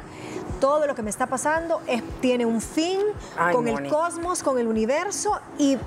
todo 0.60 0.88
lo 0.88 0.96
que 0.96 1.02
me 1.02 1.10
está 1.10 1.28
pasando 1.28 1.82
es, 1.86 2.02
tiene 2.22 2.46
un 2.46 2.62
fin 2.62 3.00
con 3.52 3.68
el 3.68 3.90
cosmos, 3.90 4.42
con 4.42 4.58
el 4.58 4.68
universo 4.68 5.40
y 5.58 5.78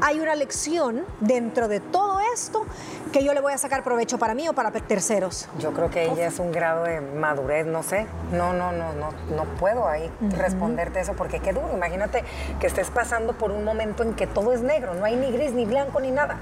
hay 0.00 0.20
una 0.20 0.34
lección 0.34 1.04
dentro 1.20 1.68
de 1.68 1.80
todo 1.80 2.18
esto 2.32 2.64
que 3.12 3.22
yo 3.22 3.34
le 3.34 3.40
voy 3.40 3.52
a 3.52 3.58
sacar 3.58 3.84
provecho 3.84 4.18
para 4.18 4.34
mí 4.34 4.48
o 4.48 4.54
para 4.54 4.70
terceros. 4.70 5.48
Yo 5.58 5.72
creo 5.72 5.90
que 5.90 6.04
ella 6.04 6.26
es 6.26 6.38
un 6.38 6.50
grado 6.50 6.84
de 6.84 7.00
madurez, 7.00 7.66
no 7.66 7.82
sé. 7.82 8.06
No, 8.32 8.52
no, 8.52 8.72
no, 8.72 8.92
no, 8.94 9.10
no 9.34 9.44
puedo 9.58 9.86
ahí 9.86 10.10
responderte 10.38 11.00
eso 11.00 11.12
porque 11.14 11.40
qué 11.40 11.52
duro. 11.52 11.68
Imagínate 11.74 12.24
que 12.58 12.66
estés 12.66 12.90
pasando 12.90 13.34
por 13.34 13.50
un 13.50 13.64
momento 13.64 14.02
en 14.02 14.14
que 14.14 14.26
todo 14.26 14.52
es 14.52 14.62
negro, 14.62 14.94
no 14.94 15.04
hay 15.04 15.16
ni 15.16 15.30
gris, 15.30 15.52
ni 15.52 15.64
blanco, 15.64 16.00
ni 16.00 16.10
nada. 16.10 16.38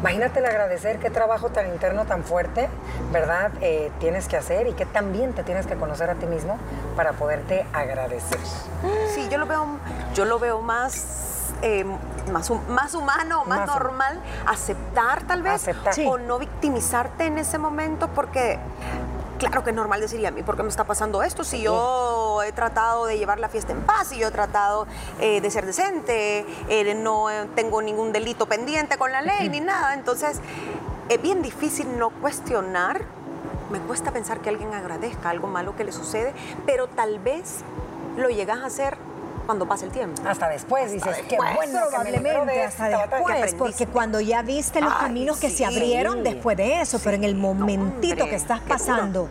Imagínate 0.00 0.40
el 0.40 0.46
agradecer 0.46 0.98
qué 0.98 1.10
trabajo 1.10 1.50
tan 1.50 1.68
interno, 1.68 2.04
tan 2.04 2.24
fuerte, 2.24 2.68
¿verdad? 3.12 3.50
Eh, 3.60 3.90
tienes 3.98 4.28
que 4.28 4.36
hacer 4.36 4.66
y 4.66 4.72
que 4.72 4.86
también 4.86 5.32
te 5.32 5.42
tienes 5.42 5.66
que 5.66 5.76
conocer 5.76 6.10
a 6.10 6.14
ti 6.14 6.26
mismo 6.26 6.58
para 6.96 7.12
poderte 7.12 7.66
agradecer. 7.72 8.38
Sí, 9.14 9.28
yo 9.30 9.38
lo 9.38 9.46
veo, 9.46 9.66
yo 10.14 10.24
lo 10.24 10.38
veo 10.38 10.60
más 10.60 11.39
eh, 11.62 11.84
más, 12.32 12.50
más 12.68 12.94
humano, 12.94 13.44
más, 13.46 13.66
normal, 13.66 14.20
aceptar 14.46 15.22
tal 15.24 15.42
vez, 15.42 15.68
o 16.06 16.18
no 16.18 16.38
victimizarte 16.38 17.26
en 17.26 17.38
ese 17.38 17.58
momento 17.58 18.08
porque 18.08 18.58
claro 19.38 19.64
que 19.64 19.70
es 19.70 19.76
normal 19.76 20.00
decir, 20.00 20.24
a 20.26 20.30
mí 20.30 20.42
por 20.42 20.56
qué 20.56 20.62
me 20.62 20.68
está 20.68 20.84
pasando 20.84 21.22
esto? 21.22 21.44
Si 21.44 21.62
yo 21.62 22.42
he 22.42 22.52
tratado 22.52 23.06
de 23.06 23.18
llevar 23.18 23.40
la 23.40 23.48
fiesta 23.48 23.72
en 23.72 23.80
paz, 23.80 24.08
si 24.08 24.18
yo 24.18 24.28
he 24.28 24.30
tratado 24.30 24.86
eh, 25.18 25.40
de 25.40 25.50
ser 25.50 25.66
decente, 25.66 26.44
eh, 26.68 26.94
no 26.94 27.26
tengo 27.54 27.80
ningún 27.82 28.12
delito 28.12 28.46
pendiente 28.46 28.98
con 28.98 29.12
la 29.12 29.22
ley 29.22 29.48
ni 29.48 29.60
nada. 29.60 29.94
Entonces, 29.94 30.40
es 31.08 31.22
bien 31.22 31.42
difícil 31.42 31.98
no 31.98 32.10
cuestionar. 32.10 33.02
Me 33.70 33.78
cuesta 33.80 34.12
pensar 34.12 34.40
que 34.40 34.50
alguien 34.50 34.74
agradezca 34.74 35.30
algo 35.30 35.46
malo 35.46 35.74
que 35.76 35.84
le 35.84 35.92
sucede, 35.92 36.34
pero 36.66 36.88
tal 36.88 37.18
vez 37.18 37.60
lo 38.16 38.28
llegas 38.28 38.58
a 38.58 38.66
hacer 38.66 38.98
cuando 39.50 39.66
pasa 39.66 39.84
el 39.84 39.90
tiempo. 39.90 40.22
Hasta 40.24 40.48
después, 40.48 40.92
dices, 40.92 41.24
qué 41.28 41.36
bueno. 41.36 41.80
Probablemente 41.88 42.62
hasta 42.62 42.88
después, 42.88 43.54
porque 43.54 43.86
cuando 43.88 44.20
ya 44.20 44.42
viste 44.42 44.80
los 44.80 44.94
caminos 44.94 45.40
que 45.40 45.50
se 45.50 45.64
abrieron 45.64 46.22
después 46.22 46.56
de 46.56 46.80
eso, 46.80 47.00
pero 47.02 47.16
en 47.16 47.24
el 47.24 47.34
momentito 47.34 48.26
que 48.26 48.36
estás 48.36 48.60
pasando, 48.60 49.28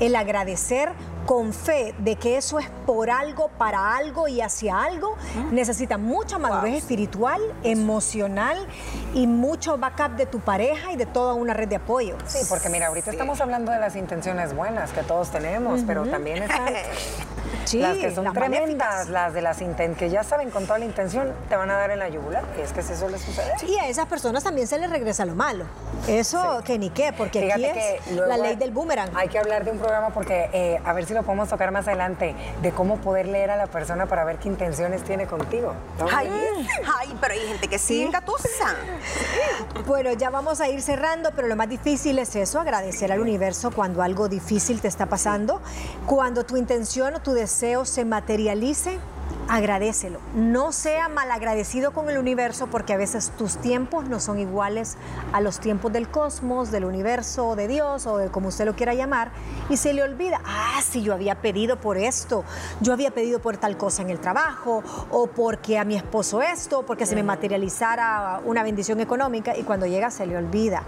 el 0.00 0.16
agradecer 0.16 0.90
con 1.26 1.52
fe 1.52 1.94
de 1.98 2.16
que 2.16 2.36
eso 2.36 2.58
es 2.58 2.68
por 2.86 3.10
algo, 3.10 3.48
para 3.58 3.96
algo 3.96 4.28
y 4.28 4.40
hacia 4.40 4.82
algo, 4.82 5.16
necesita 5.50 5.98
mucha 5.98 6.38
madurez 6.38 6.76
espiritual, 6.76 7.40
emocional 7.62 8.58
y 9.14 9.26
mucho 9.26 9.78
backup 9.78 10.16
de 10.16 10.26
tu 10.26 10.40
pareja 10.40 10.92
y 10.92 10.96
de 10.96 11.06
toda 11.06 11.34
una 11.34 11.54
red 11.54 11.68
de 11.68 11.76
apoyo. 11.76 12.16
Sí, 12.26 12.38
porque 12.48 12.68
mira, 12.68 12.88
ahorita 12.88 13.10
estamos 13.10 13.40
hablando 13.40 13.72
de 13.72 13.78
las 13.78 13.96
intenciones 13.96 14.54
buenas 14.54 14.92
que 14.92 15.02
todos 15.02 15.30
tenemos, 15.30 15.82
pero 15.86 16.06
también 16.06 16.42
están 16.42 16.74
las 17.78 17.98
que 17.98 18.14
son 18.14 18.32
tremendas, 18.32 19.08
las 19.08 19.32
de 19.34 19.42
las 19.42 19.58
que 19.98 20.10
ya 20.10 20.24
saben 20.24 20.50
con 20.50 20.66
toda 20.66 20.78
la 20.78 20.84
intención, 20.84 21.32
te 21.48 21.56
van 21.56 21.70
a 21.70 21.74
dar 21.74 21.90
en 21.90 21.98
la 21.98 22.08
yugular, 22.08 22.44
es 22.58 22.72
que 22.72 22.80
eso 22.80 23.08
le 23.08 23.18
sucede. 23.18 23.52
Y 23.68 23.76
a 23.76 23.88
esas 23.88 24.06
personas 24.06 24.42
también 24.42 24.66
se 24.66 24.78
les 24.78 24.90
regresa 24.90 25.24
lo 25.24 25.34
malo. 25.34 25.64
Eso 26.08 26.62
que 26.64 26.78
ni 26.78 26.90
qué, 26.90 27.12
porque 27.12 27.52
aquí 27.52 27.64
es 27.64 28.16
la 28.16 28.36
ley 28.36 28.56
del 28.56 28.70
boomerang. 28.70 29.10
Hay 29.14 29.28
que 29.28 29.38
hablar 29.38 29.64
de 29.64 29.70
un 29.70 29.78
programa 29.78 30.10
porque 30.10 30.48
eh, 30.52 30.80
a 30.84 30.92
ver 30.92 31.04
si 31.04 31.14
lo 31.14 31.22
podemos 31.22 31.48
tocar 31.48 31.70
más 31.70 31.86
adelante, 31.86 32.34
de 32.62 32.72
cómo 32.72 32.96
poder 32.96 33.26
leer 33.26 33.50
a 33.50 33.56
la 33.56 33.66
persona 33.66 34.06
para 34.06 34.24
ver 34.24 34.38
qué 34.38 34.48
intenciones 34.48 35.02
tiene 35.04 35.26
contigo. 35.26 35.74
Ay, 36.12 36.28
ay, 36.98 37.16
pero 37.20 37.34
hay 37.34 37.40
gente 37.40 37.68
que 37.68 37.78
sí 37.78 38.02
engatusa. 38.02 38.74
Bueno, 39.86 40.12
ya 40.12 40.30
vamos 40.30 40.60
a 40.60 40.68
ir 40.68 40.82
cerrando, 40.82 41.30
pero 41.34 41.48
lo 41.48 41.56
más 41.56 41.68
difícil 41.68 42.18
es 42.18 42.34
eso, 42.36 42.60
agradecer 42.60 43.12
al 43.12 43.20
universo 43.20 43.70
cuando 43.70 44.02
algo 44.02 44.28
difícil 44.28 44.80
te 44.80 44.88
está 44.88 45.06
pasando, 45.06 45.60
cuando 46.06 46.44
tu 46.44 46.56
intención 46.56 47.14
o 47.14 47.20
tu 47.20 47.32
deseo 47.32 47.84
se 47.84 48.04
materialice 48.04 48.98
agradecelo. 49.50 50.20
No 50.34 50.70
sea 50.70 51.08
malagradecido 51.08 51.90
con 51.90 52.08
el 52.08 52.18
universo 52.18 52.68
porque 52.68 52.92
a 52.92 52.96
veces 52.96 53.32
tus 53.36 53.56
tiempos 53.56 54.08
no 54.08 54.20
son 54.20 54.38
iguales 54.38 54.96
a 55.32 55.40
los 55.40 55.58
tiempos 55.58 55.92
del 55.92 56.08
cosmos, 56.08 56.70
del 56.70 56.84
universo, 56.84 57.56
de 57.56 57.66
Dios 57.66 58.06
o 58.06 58.16
de 58.16 58.28
como 58.28 58.48
usted 58.48 58.64
lo 58.64 58.76
quiera 58.76 58.94
llamar 58.94 59.32
y 59.68 59.76
se 59.76 59.92
le 59.92 60.04
olvida, 60.04 60.40
ah, 60.44 60.80
si 60.88 61.02
yo 61.02 61.14
había 61.14 61.34
pedido 61.42 61.80
por 61.80 61.98
esto, 61.98 62.44
yo 62.80 62.92
había 62.92 63.10
pedido 63.10 63.40
por 63.40 63.56
tal 63.56 63.76
cosa 63.76 64.02
en 64.02 64.10
el 64.10 64.20
trabajo 64.20 64.84
o 65.10 65.26
porque 65.26 65.78
a 65.78 65.84
mi 65.84 65.96
esposo 65.96 66.42
esto, 66.42 66.86
porque 66.86 67.04
se 67.04 67.16
me 67.16 67.24
materializara 67.24 68.40
una 68.44 68.62
bendición 68.62 69.00
económica 69.00 69.56
y 69.56 69.64
cuando 69.64 69.86
llega 69.86 70.12
se 70.12 70.26
le 70.26 70.36
olvida. 70.36 70.84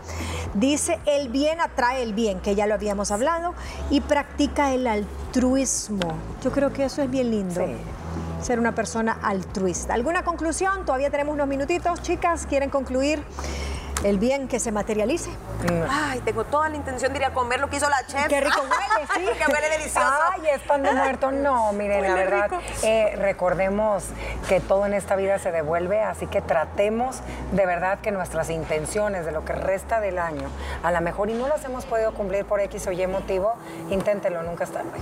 Dice, 0.55 1.01
el 1.07 1.31
bien 1.31 1.61
atrae 1.61 2.03
el 2.03 2.14
bien, 2.14 2.38
que 2.38 2.55
ya 2.55 2.66
lo 2.66 2.75
habíamos 2.75 3.11
hablado, 3.11 3.55
y 3.90 4.01
practica 4.01 4.72
el 4.72 4.87
altruismo. 4.87 6.14
Yo 6.44 6.53
creo 6.53 6.72
que 6.72 6.85
eso 6.85 7.03
es 7.03 7.11
bien 7.11 7.31
lindo 7.31 7.64
ser 8.42 8.59
una 8.59 8.74
persona 8.74 9.18
altruista. 9.22 9.94
¿Alguna 9.94 10.24
conclusión? 10.24 10.85
Todavía 10.85 11.11
tenemos 11.11 11.35
unos 11.35 11.48
minutitos. 11.48 12.02
Chicas, 12.02 12.46
¿quieren 12.46 12.70
concluir? 12.70 13.24
el 14.05 14.18
bien 14.18 14.48
que 14.48 14.59
se 14.59 14.72
materialice. 14.72 15.31
Ay, 15.88 16.20
tengo 16.20 16.44
toda 16.44 16.68
la 16.68 16.76
intención 16.76 17.12
de 17.12 17.20
ir 17.20 17.24
a 17.24 17.33
comer 17.33 17.61
lo 17.61 17.70
que 17.70 17.76
hizo 17.76 17.88
la 17.88 18.05
chef. 18.07 18.26
Qué 18.26 18.40
rico 18.40 18.61
huele, 18.62 19.07
sí. 19.14 19.38
que 19.38 19.52
huele 19.52 19.68
delicioso. 19.70 20.09
Ay, 20.33 20.42
es 20.55 20.62
pan 20.62 20.83
de 20.83 20.92
muerto. 20.92 21.31
No, 21.31 21.72
miren, 21.74 22.02
la 22.02 22.14
verdad, 22.14 22.50
eh, 22.83 23.14
recordemos 23.16 24.05
que 24.48 24.61
todo 24.61 24.87
en 24.87 24.94
esta 24.94 25.16
vida 25.16 25.38
se 25.38 25.52
devuelve, 25.52 26.00
así 26.00 26.26
que 26.26 26.40
tratemos 26.40 27.20
de 27.52 27.66
verdad 27.66 28.00
que 28.00 28.11
nuestras 28.11 28.50
intenciones 28.50 29.24
de 29.24 29.33
lo 29.33 29.44
que 29.44 29.52
resta 29.52 30.00
del 30.00 30.18
año, 30.18 30.48
a 30.83 30.90
lo 30.90 31.00
mejor 31.00 31.31
y 31.31 31.35
no 31.35 31.48
las 31.48 31.64
hemos 31.64 31.85
podido 31.85 32.12
cumplir 32.12 32.44
por 32.44 32.61
X 32.61 32.87
o 32.88 32.92
Y 32.92 33.07
motivo, 33.07 33.55
inténtelo, 33.90 34.42
nunca 34.42 34.64
es 34.64 34.72
tarde. 34.72 34.98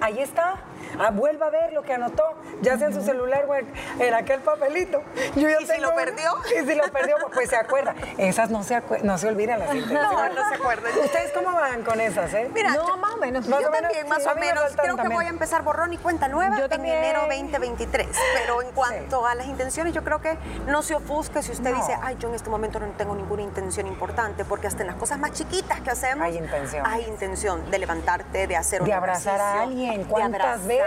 ahí 0.00 0.20
está. 0.20 0.56
Ah, 0.98 1.10
vuelva 1.10 1.46
a 1.46 1.50
ver 1.50 1.72
lo 1.72 1.82
que 1.82 1.92
anotó, 1.92 2.24
ya 2.62 2.78
sea 2.78 2.88
en 2.88 2.94
su 2.94 3.02
celular 3.02 3.46
o 3.48 3.54
en, 3.54 4.14
aquel 4.14 4.40
papelito. 4.40 5.02
Yo 5.36 5.48
¿Y 5.48 5.66
si 5.66 5.80
lo 5.80 5.94
perdió? 5.94 6.34
Y 6.60 6.66
si 6.66 6.74
lo 6.74 6.84
perdió, 6.92 7.16
pues 7.32 7.50
se 7.50 7.56
acuerda. 7.56 7.94
Esas 8.18 8.50
no 8.50 8.62
se, 8.62 8.82
no 9.02 9.18
se 9.18 9.28
olvidan 9.28 9.60
las 9.60 9.74
intenciones. 9.74 10.00
No, 10.10 10.28
no 10.28 10.48
se 10.48 10.54
acuerdan. 10.54 10.92
¿Ustedes 11.04 11.32
cómo 11.32 11.52
van 11.52 11.82
con 11.82 12.00
esas, 12.00 12.32
eh? 12.34 12.50
Mira, 12.52 12.74
no, 12.74 12.96
más 12.96 13.14
o 13.14 13.16
menos. 13.18 13.46
yo 13.46 13.70
también, 13.70 14.08
más 14.08 14.26
o 14.26 14.34
menos. 14.34 14.62
Creo 14.76 14.96
que 14.96 15.08
voy 15.08 15.26
a 15.26 15.28
empezar 15.28 15.62
borrón 15.62 15.92
y 15.92 15.98
cuenta 15.98 16.28
nueva 16.28 16.58
yo 16.58 16.66
en 16.66 16.84
enero 16.84 17.20
2023. 17.28 18.08
Pero 18.34 18.62
en 18.62 18.70
cuanto 18.72 19.26
a 19.26 19.34
las 19.34 19.46
intenciones, 19.46 19.94
yo 19.94 20.02
creo 20.02 20.20
que 20.20 20.36
no 20.66 20.82
se 20.82 20.94
ofusque 20.94 21.42
si 21.42 21.52
usted 21.52 21.74
dice, 21.74 21.96
ay, 22.02 22.16
yo 22.18 22.28
en 22.28 22.34
este 22.34 22.50
momento 22.50 22.80
no 22.80 22.86
tengo 22.92 23.14
ninguna 23.14 23.42
intención 23.42 23.86
importante, 23.86 24.44
porque 24.44 24.66
hasta 24.66 24.82
en 24.82 24.88
las 24.88 24.96
cosas 24.96 25.18
más 25.18 25.32
chiquitas 25.32 25.80
que 25.80 25.90
hacemos, 25.90 26.24
hay 26.24 26.36
intención. 26.36 26.86
Hay 26.86 27.04
intención 27.04 27.70
de 27.70 27.78
levantarte, 27.78 28.46
de 28.46 28.56
hacer 28.56 28.82
un 28.82 28.88
De 28.88 28.94
abrazar 28.94 29.40
a 29.40 29.62
alguien. 29.62 30.04
¿Cuántas 30.04 30.66
veces? 30.66 30.79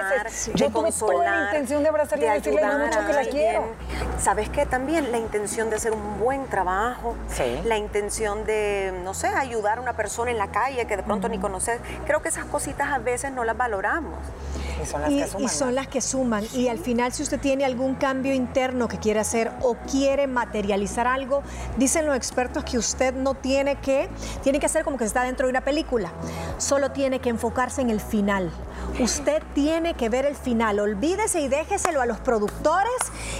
Yo 0.53 0.69
tuve 0.69 0.91
toda 0.91 1.23
la 1.23 1.45
intención 1.45 1.83
de 1.83 1.89
abrazarle 1.89 2.25
y 2.25 2.29
decirle 2.29 2.61
lo 2.61 2.79
mucho 2.79 2.99
que 3.05 3.13
la 3.13 3.25
quiero. 3.25 3.65
¿Sabes 4.19 4.49
qué? 4.49 4.65
También 4.65 5.11
la 5.11 5.17
intención 5.17 5.69
de 5.69 5.75
hacer 5.75 5.91
un 5.91 6.19
buen 6.19 6.47
trabajo, 6.47 7.15
la 7.65 7.77
intención 7.77 8.45
de, 8.45 8.93
no 9.03 9.13
sé, 9.13 9.27
ayudar 9.27 9.77
a 9.77 9.81
una 9.81 9.93
persona 9.93 10.31
en 10.31 10.37
la 10.37 10.47
calle 10.47 10.85
que 10.85 10.97
de 10.97 11.03
pronto 11.03 11.29
ni 11.29 11.39
conoces. 11.39 11.79
Creo 12.05 12.21
que 12.21 12.29
esas 12.29 12.45
cositas 12.45 12.91
a 12.91 12.99
veces 12.99 13.31
no 13.31 13.43
las 13.43 13.57
valoramos. 13.57 14.19
Y 14.81 14.85
son 14.85 15.01
las 15.01 15.09
que 15.09 15.27
suman. 15.27 15.43
Y 15.43 15.49
son 15.49 15.75
las 15.75 15.87
que 15.87 16.01
suman. 16.01 16.43
Y 16.53 16.67
al 16.67 16.79
final, 16.79 17.11
si 17.11 17.23
usted 17.23 17.39
tiene 17.39 17.65
algún 17.65 17.95
cambio 17.95 18.33
interno 18.33 18.87
que 18.87 18.97
quiere 18.97 19.19
hacer 19.19 19.51
o 19.61 19.75
quiere 19.75 20.27
materializar 20.27 21.07
algo, 21.07 21.43
dicen 21.77 22.05
los 22.05 22.15
expertos 22.15 22.63
que 22.63 22.77
usted 22.77 23.13
no 23.13 23.35
tiene 23.35 23.75
que, 23.77 24.09
tiene 24.41 24.59
que 24.59 24.65
hacer 24.65 24.83
como 24.83 24.97
que 24.97 25.05
está 25.05 25.23
dentro 25.23 25.47
de 25.47 25.51
una 25.51 25.61
película. 25.61 26.11
Solo 26.57 26.91
tiene 26.91 27.19
que 27.19 27.29
enfocarse 27.29 27.81
en 27.81 27.89
el 27.89 27.99
final. 27.99 28.51
Usted 28.99 29.41
tiene 29.55 29.95
que 29.95 30.09
ver 30.09 30.25
el 30.25 30.35
final. 30.35 30.79
Olvídese 30.79 31.41
y 31.41 31.47
déjeselo 31.47 32.01
a 32.01 32.05
los 32.05 32.19
productores 32.19 32.93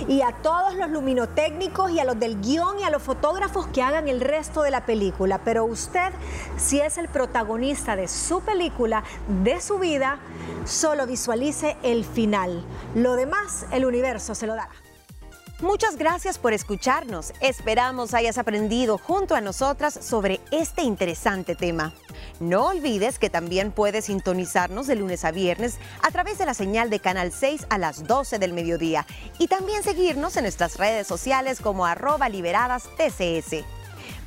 y 0.07 0.21
a 0.21 0.31
todos 0.31 0.73
los 0.75 0.89
luminotécnicos 0.89 1.91
y 1.91 1.99
a 1.99 2.05
los 2.05 2.19
del 2.19 2.41
guion 2.41 2.79
y 2.79 2.83
a 2.83 2.89
los 2.89 3.03
fotógrafos 3.03 3.67
que 3.67 3.83
hagan 3.83 4.07
el 4.07 4.19
resto 4.19 4.63
de 4.63 4.71
la 4.71 4.85
película. 4.85 5.41
Pero 5.45 5.65
usted, 5.65 6.11
si 6.57 6.79
es 6.79 6.97
el 6.97 7.07
protagonista 7.07 7.95
de 7.95 8.07
su 8.07 8.41
película, 8.41 9.03
de 9.43 9.61
su 9.61 9.77
vida, 9.77 10.19
solo 10.65 11.05
visualice 11.23 11.77
el 11.83 12.03
final. 12.03 12.65
Lo 12.95 13.15
demás, 13.15 13.65
el 13.71 13.85
universo 13.85 14.35
se 14.35 14.45
lo 14.45 14.55
dará. 14.55 14.69
Muchas 15.61 15.95
gracias 15.95 16.37
por 16.37 16.51
escucharnos. 16.51 17.31
Esperamos 17.39 18.13
hayas 18.13 18.37
aprendido 18.37 18.97
junto 18.97 19.33
a 19.33 19.39
nosotras 19.39 19.93
sobre 19.93 20.41
este 20.51 20.81
interesante 20.81 21.55
tema. 21.55 21.93
No 22.41 22.65
olvides 22.67 23.19
que 23.19 23.29
también 23.29 23.71
puedes 23.71 24.05
sintonizarnos 24.05 24.85
de 24.85 24.97
lunes 24.97 25.23
a 25.23 25.31
viernes 25.31 25.77
a 26.01 26.11
través 26.11 26.39
de 26.39 26.45
la 26.45 26.53
señal 26.53 26.89
de 26.89 26.99
Canal 26.99 27.31
6 27.31 27.67
a 27.69 27.77
las 27.77 28.05
12 28.05 28.37
del 28.37 28.51
mediodía 28.51 29.05
y 29.39 29.47
también 29.47 29.81
seguirnos 29.81 30.35
en 30.35 30.43
nuestras 30.43 30.77
redes 30.77 31.07
sociales 31.07 31.61
como 31.61 31.85
arroba 31.85 32.27
liberadas 32.27 32.89
TCS. 32.97 33.63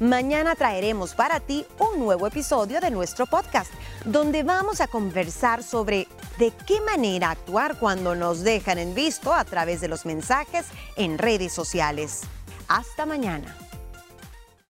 Mañana 0.01 0.55
traeremos 0.55 1.15
para 1.15 1.41
ti 1.41 1.65
un 1.79 1.99
nuevo 2.01 2.27
episodio 2.27 2.83
de 2.83 2.91
nuestro 2.91 3.25
podcast, 3.25 3.73
donde 4.05 4.43
vamos 4.43 4.83
a 4.83 4.89
conversar 4.89 5.63
sobre 5.63 6.07
de 6.39 6.53
qué 6.67 6.83
manera 6.83 7.31
actuar 7.31 7.79
cuando 7.79 8.15
nos 8.15 8.43
dejan 8.43 8.77
en 8.77 8.95
visto 8.95 9.33
a 9.33 9.43
través 9.47 9.81
de 9.81 9.89
los 9.89 10.05
mensajes 10.05 10.67
en 10.97 11.17
redes 11.17 11.55
sociales. 11.55 12.25
Hasta 12.69 13.07
mañana. 13.07 13.57